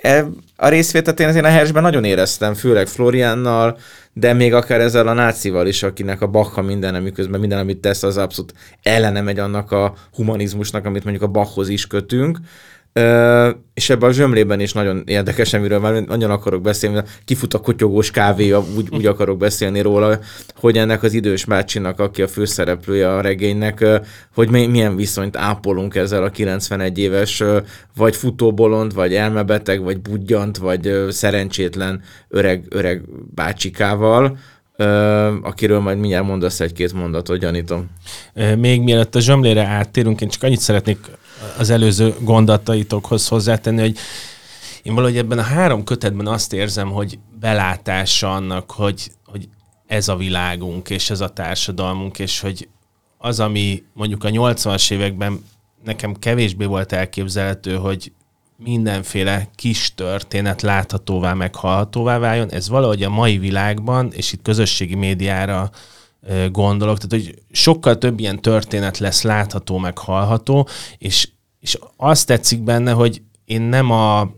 [0.02, 0.26] E,
[0.56, 3.78] a részvételt én azért a Hersben nagyon éreztem, főleg Floriannal,
[4.14, 8.04] de még akár ezzel a nácival is, akinek a Bacha minden, miközben minden, amit tesz,
[8.04, 12.38] az abszolút ellene megy annak a humanizmusnak, amit mondjuk a Bachhoz is kötünk.
[13.74, 18.12] És ebben a zsömlében is nagyon érdekes, amiről már nagyon akarok beszélni, kifut a kotyogós
[18.12, 20.20] kávé, úgy, úgy akarok beszélni róla,
[20.56, 23.86] hogy ennek az idős bácsinak, aki a főszereplője a regénynek,
[24.34, 27.44] hogy milyen viszonyt ápolunk ezzel a 91 éves,
[27.96, 33.02] vagy futóbolond, vagy elmebeteg, vagy budjant, vagy szerencsétlen öreg, öreg
[33.36, 34.38] bácsikával,
[35.42, 37.90] akiről majd mindjárt mondasz egy-két mondatot, gyanítom.
[38.58, 40.98] Még mielőtt a zsömlére áttérünk, én csak annyit szeretnék
[41.58, 43.98] az előző gondataitokhoz hozzátenni, hogy
[44.84, 49.50] én valahogy ebben a három kötetben azt érzem, hogy belátása annak, hogy, hogy
[49.88, 52.68] ez a világunk, és ez a társadalmunk, és hogy
[53.18, 55.44] az, ami mondjuk a 80-as években
[55.84, 58.12] nekem kevésbé volt elképzelhető, hogy
[58.58, 62.52] mindenféle kis történet láthatóvá, meghallhatóvá váljon.
[62.52, 65.70] Ez valahogy a mai világban, és itt közösségi médiára
[66.52, 70.68] gondolok, tehát hogy sokkal több ilyen történet lesz látható, meg hallható,
[70.98, 74.32] és, és azt tetszik benne, hogy én nem a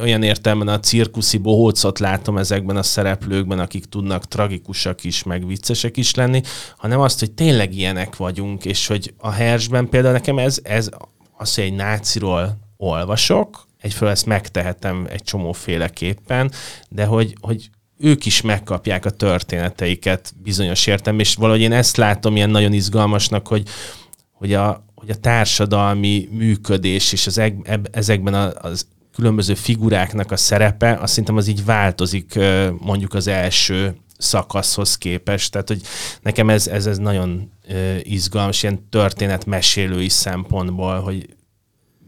[0.00, 5.96] olyan értelemben a cirkuszi bohócot látom ezekben a szereplőkben, akik tudnak tragikusak is, meg viccesek
[5.96, 6.40] is lenni,
[6.76, 10.88] hanem azt, hogy tényleg ilyenek vagyunk, és hogy a Hersben például nekem ez, ez
[11.36, 16.52] az, hogy egy náciról olvasok, egyfelől ezt megtehetem egy csomóféleképpen,
[16.88, 17.70] de hogy, hogy
[18.00, 23.48] ők is megkapják a történeteiket bizonyos értem, és valahogy én ezt látom ilyen nagyon izgalmasnak,
[23.48, 23.68] hogy,
[24.32, 30.36] hogy, a, hogy a társadalmi működés és az eg, ezekben a, az különböző figuráknak a
[30.36, 32.38] szerepe, azt szerintem az így változik
[32.78, 35.52] mondjuk az első szakaszhoz képest.
[35.52, 35.80] Tehát, hogy
[36.22, 37.50] nekem ez, ez, ez nagyon
[38.02, 41.28] izgalmas, ilyen történetmesélői szempontból, hogy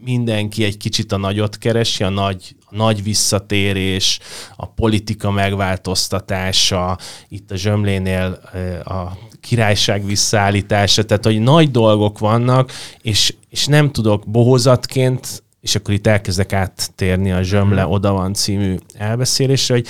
[0.03, 4.19] mindenki egy kicsit a nagyot keresi, a nagy, nagy visszatérés,
[4.55, 6.97] a politika megváltoztatása,
[7.29, 8.39] itt a zsömlénél
[8.83, 9.03] a
[9.41, 12.71] királyság visszaállítása, tehát hogy nagy dolgok vannak,
[13.01, 17.91] és, és nem tudok bohozatként, és akkor itt elkezdek áttérni a Zsömle hmm.
[17.91, 19.87] Oda van című elbeszélésre, hogy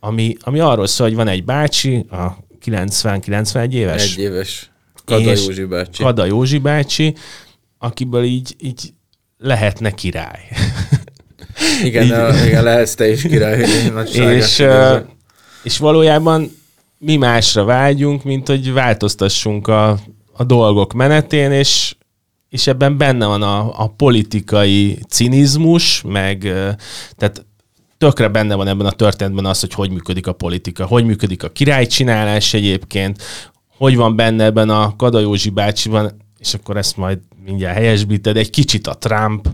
[0.00, 4.12] ami, ami arról szól, hogy van egy bácsi, a 90-91 éves.
[4.12, 4.70] Egy éves.
[5.04, 6.02] Kada Józsi bácsi.
[6.02, 7.14] Kada Józsi bácsi,
[7.78, 8.92] akiből így, így
[9.38, 10.40] lehetne király.
[11.84, 13.64] Igen, Így, a, igen lehetsz te is király.
[14.36, 14.64] és,
[15.62, 16.58] és valójában
[16.98, 19.98] mi másra vágyunk, mint hogy változtassunk a,
[20.32, 21.94] a dolgok menetén, és,
[22.48, 26.38] és ebben benne van a, a politikai cinizmus, meg
[27.16, 27.44] tehát
[27.98, 31.48] tökre benne van ebben a történetben az, hogy hogy működik a politika, hogy működik a
[31.48, 33.22] királycsinálás egyébként,
[33.76, 38.86] hogy van benne ebben a Kadajózsi bácsiban, és akkor ezt majd mindjárt helyesbíted, egy kicsit
[38.86, 39.48] a Trump,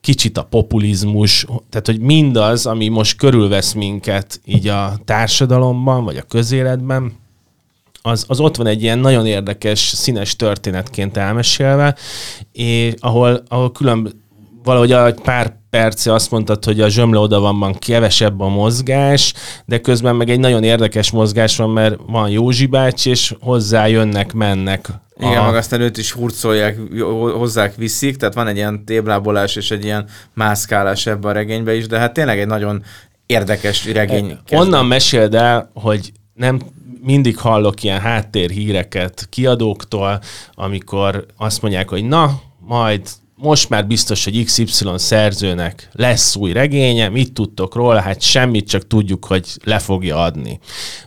[0.00, 6.22] kicsit a populizmus, tehát hogy mindaz, ami most körülvesz minket így a társadalomban, vagy a
[6.22, 7.12] közéletben,
[8.02, 11.96] az, az ott van egy ilyen nagyon érdekes, színes történetként elmesélve,
[12.52, 14.22] és ahol, ahol külön
[14.62, 19.80] valahogy egy pár perce azt mondtad, hogy a zsömle oda van kevesebb a mozgás, de
[19.80, 24.88] közben meg egy nagyon érdekes mozgás van, mert van Józsi bácsi, és hozzá jönnek, mennek
[25.20, 26.78] igen, meg aztán őt is hurcolják,
[27.34, 31.86] hozzák, viszik, tehát van egy ilyen téblábolás és egy ilyen mászkálás ebben a regényben is,
[31.86, 32.82] de hát tényleg egy nagyon
[33.26, 34.38] érdekes regény.
[34.46, 36.60] E, onnan meséld el, hogy nem
[37.02, 40.20] mindig hallok ilyen háttérhíreket kiadóktól,
[40.54, 43.08] amikor azt mondják, hogy na, majd
[43.40, 44.64] most már biztos, hogy XY
[44.96, 48.00] szerzőnek lesz új regénye, mit tudtok róla?
[48.00, 50.58] Hát semmit, csak tudjuk, hogy le fogja adni.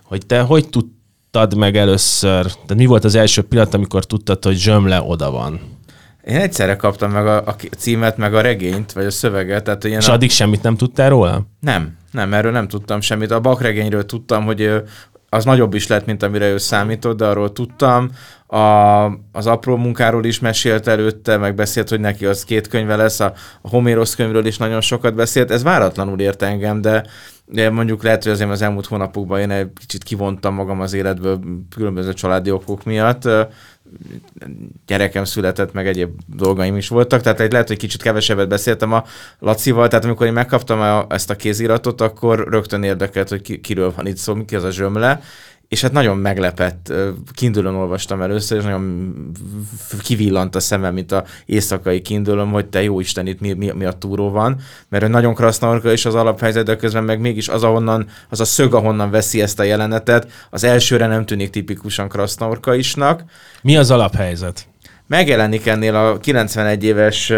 [0.04, 4.58] Hogy te hogy tudtad meg először, tehát mi volt az első pillanat, amikor tudtad, hogy
[4.58, 5.60] Zsömle oda van?
[6.26, 9.64] Én egyszerre kaptam meg a, a címet, meg a regényt, vagy a szöveget.
[9.64, 10.12] Tehát, És a...
[10.12, 11.42] addig semmit nem tudtál róla?
[11.60, 13.32] Nem, nem, erről nem tudtam semmit.
[13.32, 14.72] A bakregényről tudtam, hogy
[15.34, 18.10] az nagyobb is lett, mint amire ő számított, de arról tudtam.
[18.48, 23.20] A, az apró munkáról is mesélt előtte, meg beszélt, hogy neki az két könyve lesz,
[23.20, 25.52] a, a Homérosz könyvről is nagyon sokat beszélt.
[25.52, 27.06] Ez váratlanul ért engem, de,
[27.46, 31.40] de mondjuk lehet, hogy azért az elmúlt hónapokban én egy kicsit kivontam magam az életből
[31.76, 33.28] különböző családi okok miatt
[34.86, 39.04] gyerekem született, meg egyéb dolgaim is voltak, tehát egy lehet, hogy kicsit kevesebbet beszéltem a
[39.40, 44.08] Lacival, tehát amikor én megkaptam ezt a kéziratot, akkor rögtön érdekelt, hogy ki, kiről van
[44.08, 45.22] itt szó, ki az a zsömle,
[45.72, 46.94] és hát nagyon meglepett.
[47.34, 49.14] Kindülön olvastam először, és nagyon
[50.02, 53.86] kivillant a szemem, mint a éjszakai kindülöm, hogy te jó Isten, itt mi, mi, mi
[53.86, 54.60] a túró van,
[54.90, 58.74] mert nagyon krasznorka is az alaphelyzet, de közben meg mégis az, ahonnan, az a szög,
[58.74, 63.24] ahonnan veszi ezt a jelenetet, az elsőre nem tűnik tipikusan krasznorka isnak.
[63.62, 64.66] Mi az alaphelyzet?
[65.12, 67.34] megjelenik ennél a 91 éves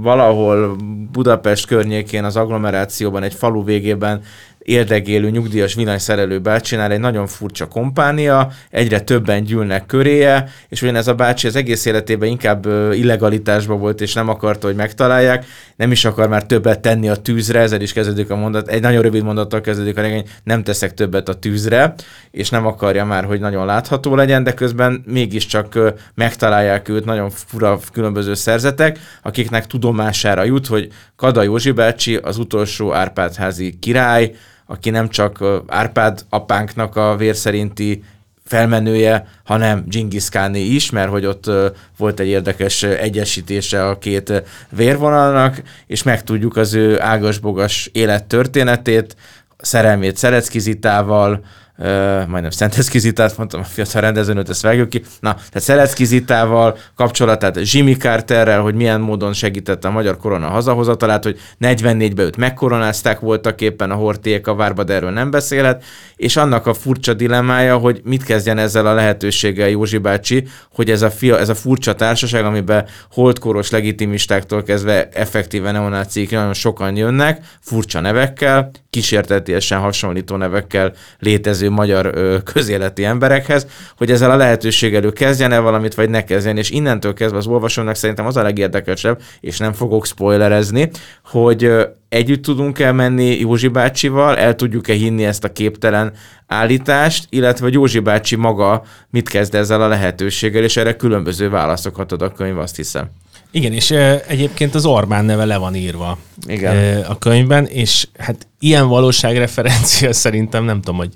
[0.00, 0.76] valahol
[1.12, 4.22] Budapest környékén az agglomerációban egy falu végében
[4.64, 11.14] érdegélő nyugdíjas villanyszerelő bácsinál egy nagyon furcsa kompánia, egyre többen gyűlnek köréje, és ugyanez a
[11.14, 15.44] bácsi az egész életében inkább illegalitásban volt, és nem akarta, hogy megtalálják,
[15.76, 19.02] nem is akar már többet tenni a tűzre, ezzel is kezdődik a mondat, egy nagyon
[19.02, 21.94] rövid mondattal kezdődik a regény, nem teszek többet a tűzre,
[22.30, 25.78] és nem akarja már, hogy nagyon látható legyen, de közben mégiscsak
[26.14, 32.92] megtalálják őt nagyon fura különböző szerzetek, akiknek tudomására jut, hogy Kada Józsi bácsi az utolsó
[32.94, 34.34] Árpádházi király,
[34.70, 38.04] aki nem csak Árpád apánknak a vérszerinti
[38.44, 41.50] felmenője, hanem Genghis Kháni is, mert hogy ott
[41.96, 49.16] volt egy érdekes egyesítése a két vérvonalnak, és megtudjuk az ő ágasbogas élettörténetét,
[49.58, 51.44] szerelmét Szereckizitával,
[51.80, 55.02] uh, majdnem Szenteszki Zitát mondtam, a fiatal rendezőnőt, ezt vágjuk ki.
[55.20, 61.24] Na, tehát Szelecki Zitával kapcsolatát Jimmy Carterrel, hogy milyen módon segítette a magyar korona hazahozatalát,
[61.24, 65.84] hogy 44-ben őt megkoronázták voltak éppen a hortiék a várba, de erről nem beszélhet,
[66.16, 71.02] és annak a furcsa dilemmája, hogy mit kezdjen ezzel a lehetőséggel Józsi bácsi, hogy ez
[71.02, 77.44] a, fia, ez a furcsa társaság, amiben holdkoros legitimistáktól kezdve effektíve neonácik nagyon sokan jönnek,
[77.60, 82.12] furcsa nevekkel, kísértetiesen hasonlító nevekkel létező magyar
[82.44, 83.66] közéleti emberekhez,
[83.96, 87.94] hogy ezzel a lehetőséggel kezdjen el valamit, vagy ne kezdjen, és innentől kezdve az olvasónak
[87.94, 90.90] szerintem az a legérdekesebb, és nem fogok spoilerezni,
[91.24, 91.70] hogy
[92.08, 96.12] együtt tudunk elmenni Józsi bácsival, el tudjuk-e hinni ezt a képtelen
[96.46, 102.22] állítást, illetve Józsi bácsi maga mit kezd ezzel a lehetőséggel, és erre különböző válaszokat ad
[102.22, 103.10] a könyv, azt hiszem.
[103.50, 103.90] Igen, és
[104.26, 107.02] egyébként az Orbán neve le van írva Igen.
[107.02, 111.12] A könyvben, és hát ilyen valóságreferencia szerintem nem tudom, hogy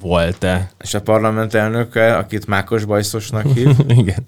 [0.00, 0.70] volt-e.
[0.80, 3.68] És a parlament elnöke, akit Mákos Bajszosnak hív.
[4.02, 4.26] Igen.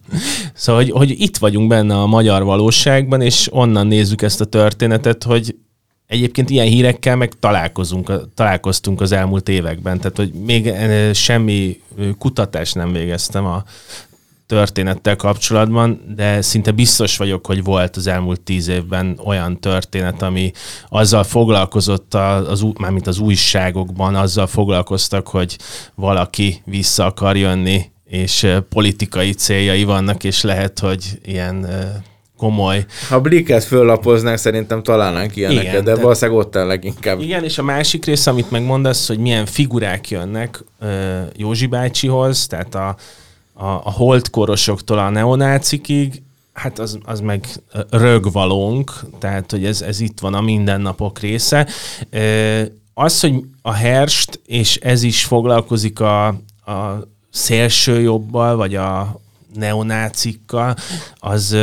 [0.55, 5.23] Szóval, hogy, hogy itt vagyunk benne a magyar valóságban, és onnan nézzük ezt a történetet,
[5.23, 5.55] hogy
[6.07, 10.73] egyébként ilyen hírekkel meg találkozunk, találkoztunk az elmúlt években, tehát hogy még
[11.13, 11.81] semmi
[12.19, 13.65] kutatást nem végeztem a
[14.51, 20.53] történettel kapcsolatban, de szinte biztos vagyok, hogy volt az elmúlt tíz évben olyan történet, ami
[20.89, 25.59] azzal foglalkozott, az, mármint az újságokban, azzal foglalkoztak, hogy
[25.95, 31.67] valaki vissza akar jönni, és politikai céljai vannak, és lehet, hogy ilyen
[32.37, 32.85] komoly.
[33.09, 37.21] Ha Bliket föllapoznánk, szerintem találnánk ilyeneket, igen, de valószínűleg ott el leginkább.
[37.21, 40.65] Igen, és a másik rész, amit megmondasz, hogy milyen figurák jönnek
[41.37, 42.97] Józsi bácsihoz, tehát a,
[43.53, 46.23] a, a holdkorosoktól a neonácikig,
[46.53, 47.47] hát az, az meg
[47.91, 51.69] rögvalónk, tehát hogy ez, ez itt van a mindennapok része.
[52.95, 56.27] Az, hogy a Herst, és ez is foglalkozik a,
[56.67, 59.21] a szélső jobbal, vagy a
[59.55, 60.77] neonácikkal,
[61.15, 61.57] az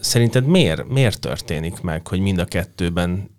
[0.00, 3.30] szerinted miért, miért történik meg, hogy mind a kettőben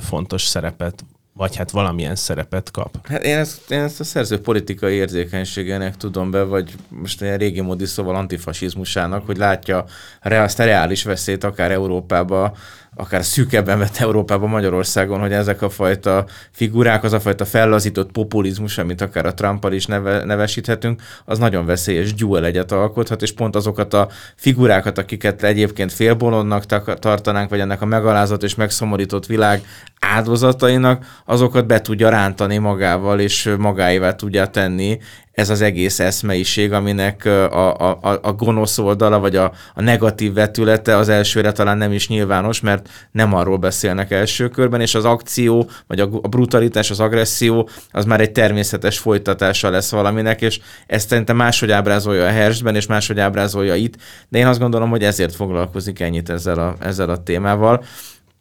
[0.00, 1.04] fontos szerepet
[1.36, 3.06] vagy hát valamilyen szerepet kap.
[3.08, 7.60] Hát én ezt, én ezt a szerző politikai érzékenységének tudom be, vagy most ilyen régi
[7.60, 9.84] módi szóval antifasizmusának, hogy látja
[10.22, 12.56] azt a reális veszélyt akár Európába
[12.98, 18.78] akár szűkebben vett Európában, Magyarországon, hogy ezek a fajta figurák, az a fajta fellazított populizmus,
[18.78, 23.56] amit akár a Trumpal is neve, nevesíthetünk, az nagyon veszélyes dual egyet alkothat, és pont
[23.56, 26.66] azokat a figurákat, akiket egyébként félbolondnak
[26.98, 29.62] tartanánk, vagy ennek a megalázott és megszomorított világ
[30.00, 34.98] áldozatainak, azokat be tudja rántani magával, és magáévá tudja tenni
[35.36, 40.96] ez az egész eszmeiség, aminek a, a, a gonosz oldala, vagy a, a negatív vetülete
[40.96, 45.70] az elsőre talán nem is nyilvános, mert nem arról beszélnek első körben, és az akció,
[45.86, 51.08] vagy a, a brutalitás, az agresszió, az már egy természetes folytatása lesz valaminek, és ezt
[51.08, 53.94] szerintem máshogy ábrázolja a Hersben, és máshogy ábrázolja itt,
[54.28, 57.84] de én azt gondolom, hogy ezért foglalkozik ennyit ezzel a, ezzel a témával.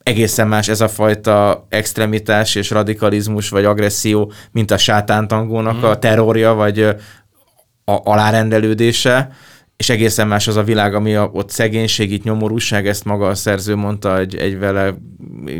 [0.04, 5.84] Egészen más ez a fajta extremitás és radikalizmus vagy agresszió, mint a sátántangónak mm.
[5.84, 6.80] a terrorja, vagy
[7.86, 9.30] a alárendelődése
[9.78, 13.36] és egészen más az a világ, ami a, ott szegénység, itt nyomorúság, ezt maga a
[13.36, 14.96] szerző mondta egy, egy vele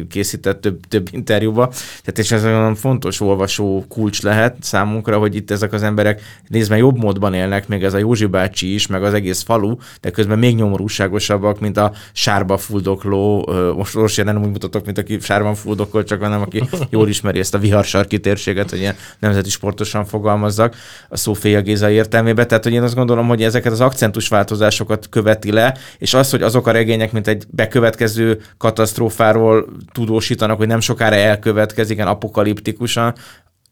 [0.10, 1.68] készített több, több interjúba.
[1.68, 6.78] Tehát és ez olyan fontos olvasó kulcs lehet számunkra, hogy itt ezek az emberek nézve
[6.78, 10.40] jobb módban élnek, még ez a Józsi bácsi is, meg az egész falu, de közben
[10.40, 16.04] még nyomorúságosabbak, mint a sárba fuldokló, most most nem úgy mutatok, mint aki sárban fuldokol,
[16.04, 20.76] csak hanem aki jól ismeri ezt a viharsarki térséget, hogy ilyen nemzeti sportosan fogalmazzak
[21.10, 22.46] a Szóféja Géza értelmébe.
[22.46, 26.42] Tehát, hogy én azt gondolom, hogy ezeket az akcentus akcentusváltozásokat követi le, és az, hogy
[26.42, 33.14] azok a regények, mint egy bekövetkező katasztrófáról tudósítanak, hogy nem sokára elkövetkezik, ilyen apokaliptikusan,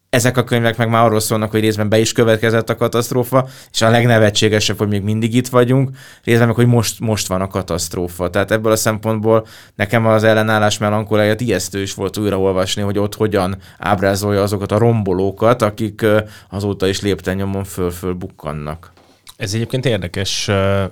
[0.10, 3.82] ezek a könyvek meg már arról szólnak, hogy részben be is következett a katasztrófa, és
[3.82, 5.90] a legnevetségesebb, hogy még mindig itt vagyunk,
[6.24, 8.30] részben meg, hogy most, most van a katasztrófa.
[8.30, 13.56] Tehát ebből a szempontból nekem az ellenállás melankóliáját ijesztő is volt újraolvasni, hogy ott hogyan
[13.80, 16.06] ábrázolja azokat a rombolókat, akik
[16.50, 18.94] azóta is lépten nyomon föl-föl bukkannak.
[19.36, 20.48] Ez egyébként érdekes,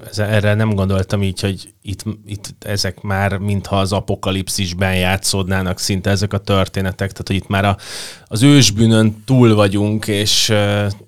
[0.09, 6.09] ez, erre nem gondoltam így, hogy itt, itt ezek már mintha az apokalipszisben játszódnának szinte
[6.09, 7.77] ezek a történetek, tehát hogy itt már a,
[8.25, 10.53] az ősbűnön túl vagyunk, és,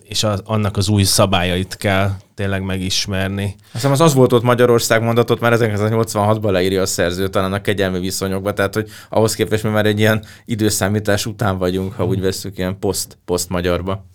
[0.03, 3.55] és a, annak az új szabályait kell tényleg megismerni.
[3.73, 7.99] Aztán az az volt ott Magyarország mondatot, már 1986-ban leírja a szerző talán a kegyelmi
[7.99, 12.57] viszonyokba, tehát hogy ahhoz képest mi már egy ilyen időszámítás után vagyunk, ha úgy veszük,
[12.57, 14.05] ilyen poszt, poszt magyarba.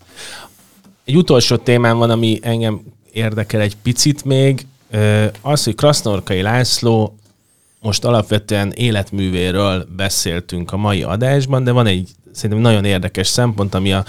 [1.05, 2.81] Egy utolsó témám van, ami engem
[3.11, 4.65] érdekel egy picit még,
[5.41, 7.15] az, hogy Krasznorkai László
[7.81, 13.93] most alapvetően életművéről beszéltünk a mai adásban, de van egy szerintem nagyon érdekes szempont, ami
[13.93, 14.05] a,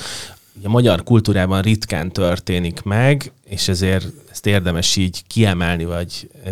[0.64, 6.50] a magyar kultúrában ritkán történik meg, és ezért ezt érdemes így kiemelni, vagy e,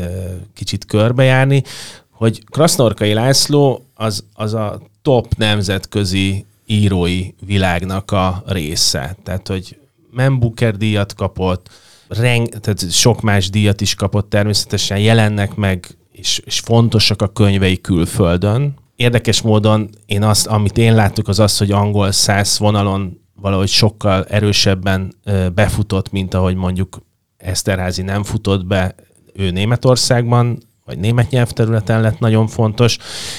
[0.54, 1.62] kicsit körbejárni,
[2.10, 9.16] hogy Krasznorkai László az, az a top nemzetközi írói világnak a része.
[9.22, 9.78] Tehát, hogy
[10.10, 11.70] Membuker díjat kapott,
[12.08, 17.80] reng, tehát sok más díjat is kapott természetesen, jelennek meg, és, és fontosak a könyvei
[17.80, 18.74] külföldön.
[18.96, 24.24] Érdekes módon én azt, amit én láttuk, az az, hogy angol száz vonalon valahogy sokkal
[24.24, 25.14] erősebben
[25.54, 26.98] befutott, mint ahogy mondjuk
[27.36, 28.94] Eszterházi nem futott be,
[29.34, 32.98] ő Németországban, vagy német nyelvterületen lett nagyon fontos,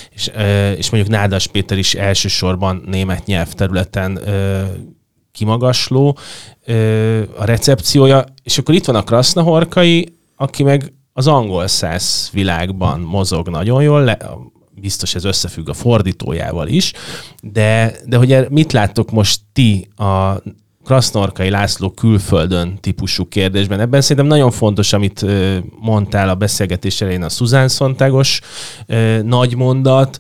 [0.10, 0.32] és,
[0.78, 4.20] és mondjuk Nádas Péter is elsősorban német nyelvterületen
[5.40, 6.18] kimagasló
[7.38, 13.50] a recepciója, és akkor itt van a Krasznahorkai, aki meg az angol száz világban mozog
[13.50, 14.18] nagyon jól, le,
[14.72, 16.94] biztos ez összefügg a fordítójával is,
[17.42, 20.42] de, de hogy mit láttok most ti a
[20.84, 23.80] Krasznorkai László külföldön típusú kérdésben.
[23.80, 25.26] Ebben szerintem nagyon fontos, amit
[25.80, 28.42] mondtál a beszélgetés elején, a Szuzán Szontágos
[29.24, 30.18] nagy mondat.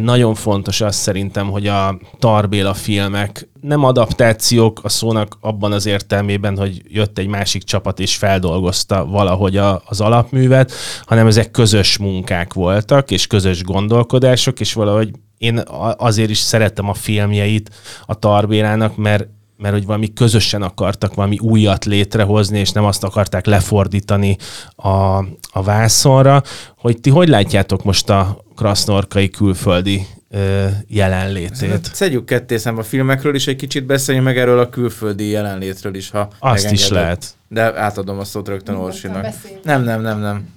[0.00, 6.56] Nagyon fontos az szerintem, hogy a Tarbéla filmek nem adaptációk a szónak abban az értelmében,
[6.56, 10.72] hogy jött egy másik csapat és feldolgozta valahogy a, az alapművet,
[11.04, 15.62] hanem ezek közös munkák voltak, és közös gondolkodások, és valahogy én
[15.96, 17.70] azért is szerettem a filmjeit
[18.06, 19.28] a Tarbélának, mert
[19.62, 24.36] mert hogy valami közösen akartak valami újat létrehozni, és nem azt akarták lefordítani
[24.76, 25.16] a,
[25.52, 26.42] a vászonra,
[26.76, 31.90] hogy ti hogy látjátok most a krasznorkai külföldi ö, jelenlétét?
[31.92, 36.20] Szedjük ketté a filmekről is, egy kicsit beszéljünk meg erről a külföldi jelenlétről is, ha
[36.20, 36.72] Azt megengeded.
[36.72, 37.34] is lehet.
[37.48, 39.26] De átadom a szót rögtön Orsinak.
[39.62, 40.48] Nem, nem, nem, nem.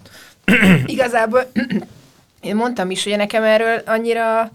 [0.85, 1.51] Igazából
[2.41, 4.51] én mondtam is, hogy nekem erről annyira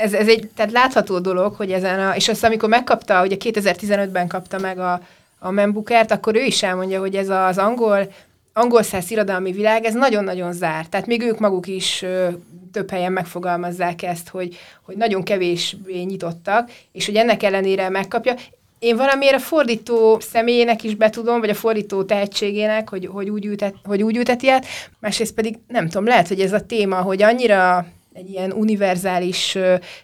[0.00, 4.28] ez, ez egy tehát látható dolog, hogy ezen a, és azt amikor megkapta, ugye 2015-ben
[4.28, 5.00] kapta meg a,
[5.38, 8.12] a Membukert, akkor ő is elmondja, hogy ez az angol,
[8.52, 10.90] angol száz irodalmi világ, ez nagyon-nagyon zárt.
[10.90, 12.28] Tehát még ők maguk is ö,
[12.72, 18.34] több helyen megfogalmazzák ezt, hogy, hogy nagyon kevés nyitottak, és hogy ennek ellenére megkapja.
[18.78, 23.74] Én valamiért a fordító személyének is betudom, vagy a fordító tehetségének, hogy, hogy, úgy, ütet,
[23.84, 24.66] hogy úgy üteti át,
[24.98, 29.58] másrészt pedig nem tudom, lehet, hogy ez a téma, hogy annyira egy ilyen univerzális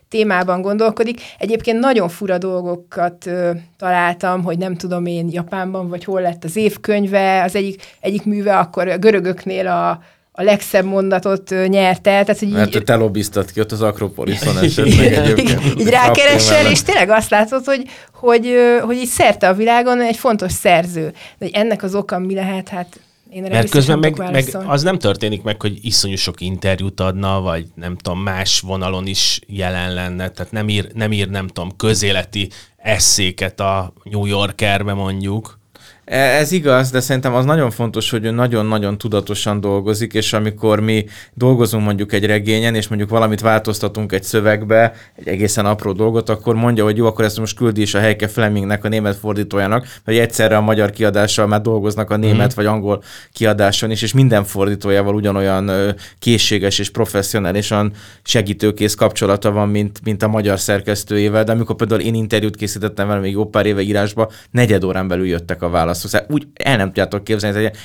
[0.09, 1.21] témában gondolkodik.
[1.39, 3.31] Egyébként nagyon fura dolgokat
[3.79, 8.59] találtam, hogy nem tudom én Japánban, vagy hol lett az évkönyve, az egyik, egyik műve
[8.59, 10.03] akkor a görögöknél a,
[10.33, 12.01] a legszebb mondatot nyerte.
[12.01, 15.81] Tehát, hogy Mert így, te lobbiztad ki ott az Akropoliszon esetleg egyébként.
[15.81, 20.17] így rákeresel, Napján és tényleg azt látod, hogy, hogy, hogy így szerte a világon egy
[20.17, 21.05] fontos szerző.
[21.11, 23.01] De hogy ennek az oka mi lehet, hát
[23.37, 27.41] én erre Mert közben meg, meg az nem történik meg, hogy iszonyú sok interjút adna,
[27.41, 31.77] vagy nem tudom, más vonalon is jelen lenne, tehát nem ír, nem, ír nem tudom,
[31.77, 35.59] közéleti eszéket a New Yorkerbe mondjuk.
[36.07, 40.81] E- Ez igaz, de szerintem az nagyon fontos, hogy ő nagyon-nagyon tudatosan dolgozik, és amikor
[40.81, 46.29] mi dolgozunk mondjuk egy regényen, és mondjuk valamit változtatunk egy szövegbe, egy egészen apró dolgot,
[46.29, 49.87] akkor mondja, hogy jó, akkor ezt most küldi is a Heike Flemingnek, a német fordítójának,
[50.05, 53.03] vagy egyszerre a magyar kiadással már dolgoznak a német vagy angol
[53.33, 57.93] kiadáson is, és minden fordítójával ugyanolyan készséges és professzionálisan
[58.23, 63.21] segítőkész kapcsolata van, mint, mint a magyar szerkesztőjével, de amikor például én interjút készítettem vele
[63.21, 65.95] még jó pár éve írásba, negyed órán belül jöttek a válaszok.
[65.97, 67.77] Szóval úgy el nem tudjátok képzelni, hogy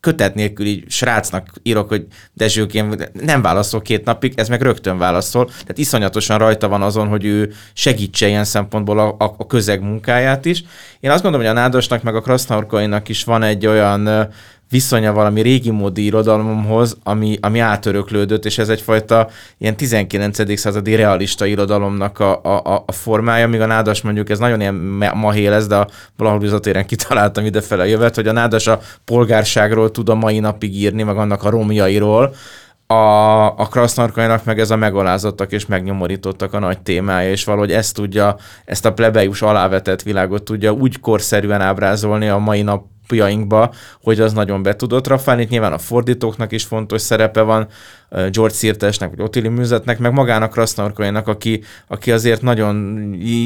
[0.00, 5.44] kötet nélkül így srácnak írok, hogy Dezsőkém, nem válaszol két napig, ez meg rögtön válaszol.
[5.44, 10.44] Tehát iszonyatosan rajta van azon, hogy ő segítse ilyen szempontból a, a, a közeg munkáját
[10.44, 10.64] is.
[11.00, 14.28] Én azt gondolom, hogy a Nádasnak meg a Krasznaurkainak is van egy olyan
[14.70, 20.58] viszonya valami régi módi irodalomhoz, ami, ami átöröklődött, és ez egyfajta ilyen 19.
[20.58, 24.74] századi realista irodalomnak a, a, a formája, míg a nádas mondjuk ez nagyon ilyen
[25.14, 29.90] mahé lesz, de a valahol bizatéren kitaláltam idefele a jövet, hogy a nádas a polgárságról
[29.90, 32.34] tud a mai napig írni, meg annak a romjairól,
[32.86, 37.94] a, a krasznarkainak meg ez a megalázottak és megnyomorítottak a nagy témája, és valahogy ezt
[37.94, 44.20] tudja, ezt a plebejus alávetett világot tudja úgy korszerűen ábrázolni a mai nap napjainkba, hogy
[44.20, 45.06] az nagyon betudott.
[45.06, 47.66] Rafael, itt nyilván a fordítóknak is fontos szerepe van,
[48.30, 52.76] George Sirtesnek, vagy Otili Műzetnek, meg magának Krasznarkainak, aki, aki azért nagyon,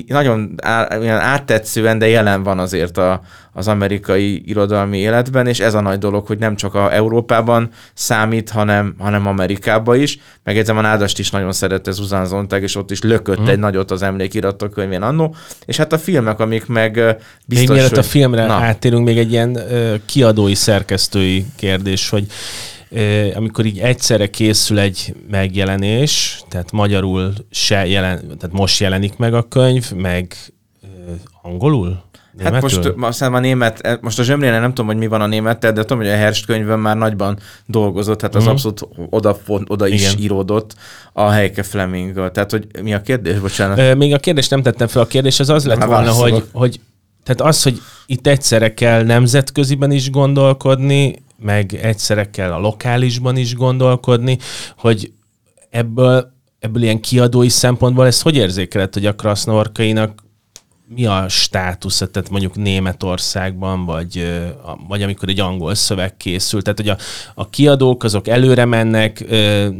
[0.06, 3.20] nagyon á, áttetszően, de jelen van azért a,
[3.52, 8.50] az amerikai irodalmi életben, és ez a nagy dolog, hogy nem csak a Európában számít,
[8.50, 10.18] hanem, hanem Amerikában is.
[10.44, 13.48] Megjegyzem, a Nádast is nagyon szerette Zuzán Zontag, és ott is lökött Mhm.
[13.48, 15.34] egy nagyot az emlékiratok könyvén annó.
[15.64, 17.10] És hát a filmek, amik meg ö,
[17.46, 17.98] biztos, Még mielőtt hogy...
[17.98, 18.54] a filmre Na.
[18.54, 19.53] áttérünk, még egy ilyen
[20.06, 22.26] kiadói, szerkesztői kérdés, hogy
[23.34, 29.42] amikor így egyszerre készül egy megjelenés, tehát magyarul se jelen, tehát most jelenik meg a
[29.48, 30.36] könyv, meg
[31.42, 32.02] angolul?
[32.42, 33.04] Hát most Németül?
[33.04, 35.80] azt hiszem a német, most a zsömlénen nem tudom, hogy mi van a némettel, de
[35.80, 38.50] tudom, hogy a Herst könyvön már nagyban dolgozott, hát az Mhm.
[38.50, 40.18] abszolút oda, oda is Igen.
[40.18, 40.74] íródott
[41.12, 42.30] a Heike Fleming.
[42.32, 43.38] Tehát, hogy mi a kérdés?
[43.38, 43.78] Bocsánat.
[43.78, 46.44] Ö, Még a kérdést nem tettem fel, a kérdés az az lett Már volna, hogy,
[46.52, 46.80] hogy
[47.24, 53.54] tehát az, hogy itt egyszerre kell nemzetköziben is gondolkodni, meg egyszerre kell a lokálisban is
[53.54, 54.38] gondolkodni,
[54.78, 55.12] hogy
[55.70, 60.23] ebből, ebből ilyen kiadói szempontból ezt hogy érzékeled, hogy a krasznorkainak
[60.94, 64.42] mi a státusza, tehát mondjuk Németországban, vagy,
[64.88, 66.62] vagy amikor egy angol szöveg készül.
[66.62, 66.96] Tehát, hogy a,
[67.34, 69.24] a kiadók azok előre mennek,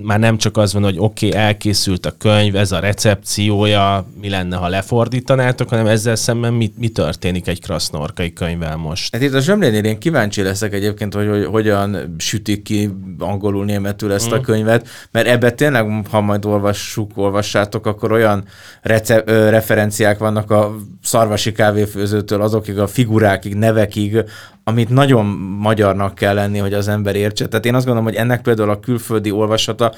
[0.02, 4.28] már nem csak az van, hogy oké, okay, elkészült a könyv, ez a recepciója, mi
[4.28, 9.12] lenne, ha lefordítanátok, hanem ezzel szemben mi, mi történik egy krasznorkai könyvvel most.
[9.12, 14.12] Hát itt a zsömlénél én kíváncsi leszek egyébként, hogy, hogy hogyan sütik ki angolul, németül
[14.12, 18.44] ezt a könyvet, mert ebbe tényleg, ha majd olvassuk, olvassátok, akkor olyan
[18.82, 20.74] rece- referenciák vannak a
[21.04, 24.24] szarvasi kávéfőzőtől azokig a figurákig, nevekig,
[24.64, 25.26] amit nagyon
[25.58, 27.46] magyarnak kell lenni, hogy az ember értse.
[27.46, 29.92] Tehát én azt gondolom, hogy ennek például a külföldi olvasata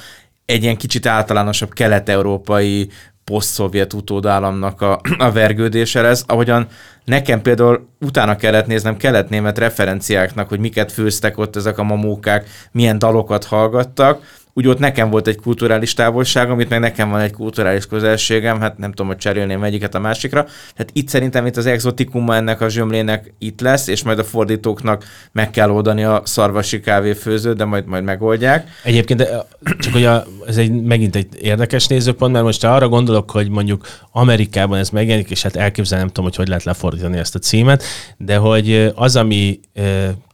[0.44, 2.90] egy ilyen kicsit általánosabb kelet-európai
[3.24, 6.66] poszt-szovjet utódállamnak a, a vergődése lesz, ahogyan
[7.04, 12.98] nekem például utána kellett néznem kelet-német referenciáknak, hogy miket főztek ott ezek a mamókák, milyen
[12.98, 14.22] dalokat hallgattak,
[14.59, 18.78] úgy ott nekem volt egy kulturális távolságom, itt meg nekem van egy kulturális közelségem, hát
[18.78, 20.42] nem tudom, hogy cserélném egyiket a másikra.
[20.44, 25.04] Tehát itt szerintem itt az exotikuma ennek a zsömlének itt lesz, és majd a fordítóknak
[25.32, 28.68] meg kell oldani a szarvasi kávéfőzőt, de majd, majd megoldják.
[28.82, 29.46] Egyébként de,
[29.78, 33.86] csak hogy a, ez egy, megint egy érdekes nézőpont, mert most arra gondolok, hogy mondjuk
[34.12, 37.82] Amerikában ez megjelenik, és hát elképzelni nem tudom, hogy hogy lehet lefordítani ezt a címet,
[38.16, 39.61] de hogy az, ami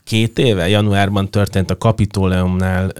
[0.05, 2.93] két éve, januárban történt a Kapitóleumnál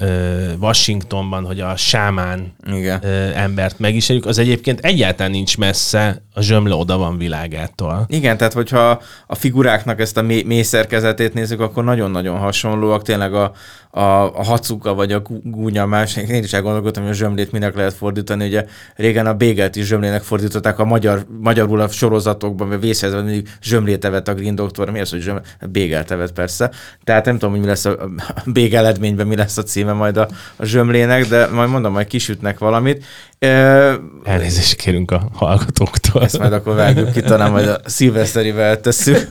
[0.61, 3.05] Washingtonban, hogy a sámán Igen.
[3.35, 8.05] embert megismerjük, az egyébként egyáltalán nincs messze a zsömle oda van világától.
[8.09, 13.03] Igen, tehát hogyha a figuráknak ezt a mély, mély szerkezetét nézzük, akkor nagyon-nagyon hasonlóak.
[13.03, 13.53] Tényleg a,
[13.95, 16.17] a, a hacuka vagy a gú- gúnya más.
[16.17, 18.47] Én is elgondolkodtam, hogy a zsömlét minek lehet fordítani.
[18.47, 18.65] Ugye
[18.97, 24.05] régen a bégelt is zsömlének fordították a magyar, magyarul a sorozatokban, vagy vészhelyzetben mindig zsömlét
[24.05, 24.91] evett a Green Doctor.
[24.91, 25.47] Mi az, hogy zsömlét?
[25.71, 26.71] Bégelt evett persze.
[27.05, 27.97] tehát nem tudom, hogy mi lesz a
[28.47, 33.05] bégeledményben, mi lesz a címe majd a, a zsömlének, de majd mondom, majd kisütnek valamit.
[34.25, 36.23] Elnézést kérünk a hallgatóktól.
[36.23, 39.31] Ezt majd akkor vágjuk ki, talán majd a szilveszterivel tesszük.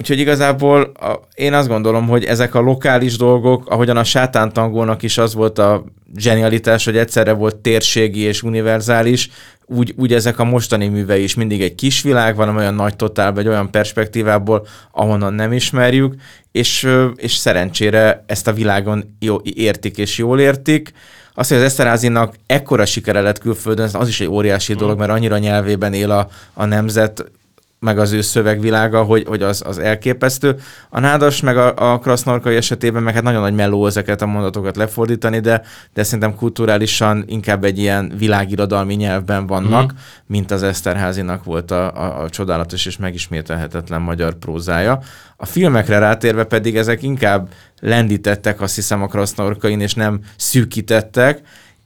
[0.00, 5.18] Úgyhogy igazából a, én azt gondolom, hogy ezek a lokális dolgok, ahogyan a sátántangónak is
[5.18, 5.84] az volt a
[6.16, 9.30] zsenialitás, hogy egyszerre volt térségi és univerzális,
[9.66, 13.32] úgy, úgy ezek a mostani művei is mindig egy kis világ, van olyan nagy totál,
[13.32, 16.14] vagy olyan perspektívából, ahonnan nem ismerjük,
[16.52, 20.92] és, és szerencsére ezt a világon jó, értik és jól értik.
[21.34, 25.38] Azt, hogy az Eszterázinak ekkora sikere lett külföldön, az is egy óriási dolog, mert annyira
[25.38, 27.30] nyelvében él a, a nemzet,
[27.80, 30.56] meg az ő szövegvilága, hogy, hogy az, az elképesztő.
[30.88, 34.76] A nádas meg a, a krasznorkai esetében meg hát nagyon nagy meló ezeket a mondatokat
[34.76, 35.62] lefordítani, de,
[35.94, 39.96] de szerintem kulturálisan inkább egy ilyen világirodalmi nyelvben vannak, mm.
[40.26, 45.00] mint az Eszterházinak volt a, a, a csodálatos és megismételhetetlen magyar prózája.
[45.36, 47.48] A filmekre rátérve pedig ezek inkább
[47.80, 51.40] lendítettek, azt hiszem, a krasznorkain, és nem szűkítettek,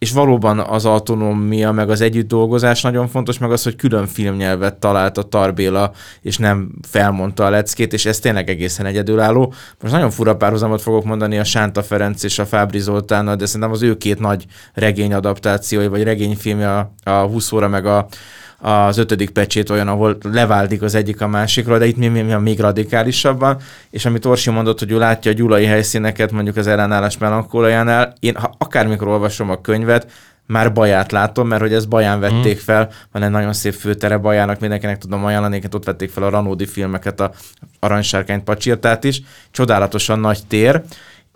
[0.05, 4.75] és valóban az autonómia, meg az együtt dolgozás nagyon fontos, meg az, hogy külön filmnyelvet
[4.75, 9.53] talált a Tarbéla, és nem felmondta a leckét, és ez tényleg egészen egyedülálló.
[9.81, 13.71] Most nagyon fura párhuzamot fogok mondani a Sánta Ferenc és a Fábri Zoltánnal, de szerintem
[13.71, 14.45] az ő két nagy
[14.75, 18.07] regényadaptációi, vagy regényfilmje a, a 20 óra, meg a
[18.65, 22.35] az ötödik pecsét olyan, ahol leváldik az egyik a másikról, de itt mi, mi, mi
[22.35, 23.57] még radikálisabban,
[23.91, 28.35] és amit Orsi mondott, hogy ő látja a gyulai helyszíneket, mondjuk az ellenállás melankóliánál, én
[28.37, 30.11] ha akármikor olvasom a könyvet,
[30.47, 32.65] már baját látom, mert hogy ezt baján vették mm.
[32.65, 36.67] fel, van egy nagyon szép főtere bajának, mindenkinek tudom ajánlani, ott vették fel a Ranódi
[36.67, 37.33] filmeket, a
[37.81, 40.83] Aranysárkányt pacsirtát is, csodálatosan nagy tér,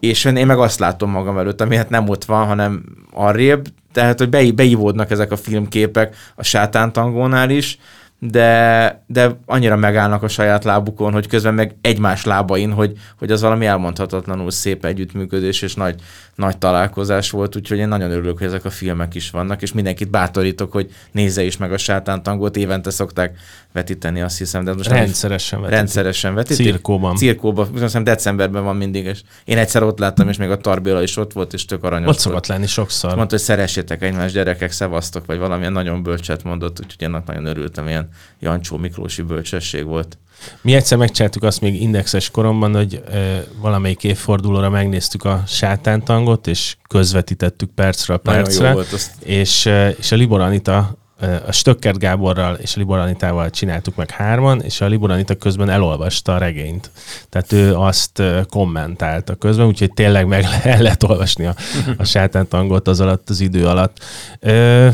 [0.00, 4.18] és én meg azt látom magam előtt, ami hát nem ott van, hanem arrébb, tehát
[4.18, 7.78] hogy beívódnak ezek a filmképek a sátántangónál is,
[8.20, 13.40] de, de annyira megállnak a saját lábukon, hogy közben meg egymás lábain, hogy, hogy az
[13.40, 16.00] valami elmondhatatlanul szép együttműködés és nagy,
[16.34, 20.10] nagy találkozás volt, úgyhogy én nagyon örülök, hogy ezek a filmek is vannak, és mindenkit
[20.10, 23.38] bátorítok, hogy nézze is meg a sátántangot, évente szokták
[23.78, 24.64] vetíteni, azt hiszem.
[24.64, 25.78] De most rendszeresen vetítik.
[25.78, 26.66] Rendszeresen vetítik.
[26.66, 27.16] Cirkóban.
[27.16, 27.68] Cirkóban.
[27.72, 31.16] Azt hiszem decemberben van mindig, és én egyszer ott láttam, és még a Tarbéla is
[31.16, 33.16] ott volt, és tök aranyos Ott szokott lenni sokszor.
[33.16, 37.88] Mondta, hogy szeressétek egymás gyerekek, szevasztok, vagy valamilyen nagyon bölcset mondott, úgyhogy én nagyon örültem,
[37.88, 38.08] ilyen
[38.40, 40.18] Jancsó Miklósi bölcsesség volt.
[40.60, 46.76] Mi egyszer megcsináltuk azt még indexes koromban, hogy e, valamelyik évfordulóra megnéztük a sátántangot, és
[46.88, 48.72] közvetítettük percről percre.
[48.72, 50.97] Volt, és, e, és a Libor Anita
[51.46, 56.34] a Stöckert Gáborral és a Libor Anitával csináltuk meg hárman, és a Libor közben elolvasta
[56.34, 56.90] a regényt.
[57.28, 61.54] Tehát ő azt kommentálta közben, úgyhogy tényleg meg lehet olvasni a,
[61.96, 64.04] a sátántangot az alatt, az idő alatt.
[64.40, 64.88] Ö,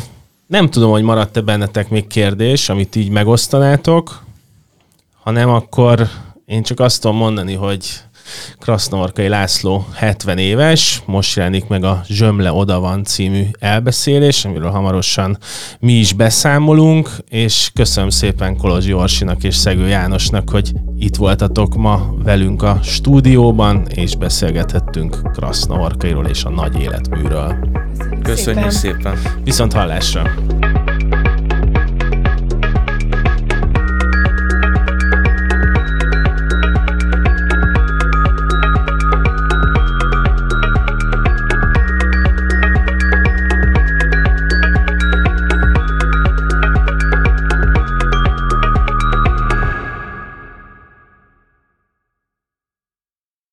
[0.46, 4.22] nem tudom, hogy maradt-e bennetek még kérdés, amit így megosztanátok,
[5.22, 6.08] ha nem, akkor
[6.46, 7.86] én csak azt tudom mondani, hogy
[8.58, 15.38] Krasznorkai László 70 éves, most jelenik meg a Zsömle Oda van című elbeszélés, amiről hamarosan
[15.80, 22.14] mi is beszámolunk, és köszönöm szépen Kolozsi Orsinak és Szegő Jánosnak, hogy itt voltatok ma
[22.22, 27.56] velünk a stúdióban, és beszélgethettünk Krasznorkairól és a nagy életműről.
[28.22, 28.94] Köszönjük szépen!
[28.94, 29.42] szépen.
[29.44, 30.30] Viszont hallásra!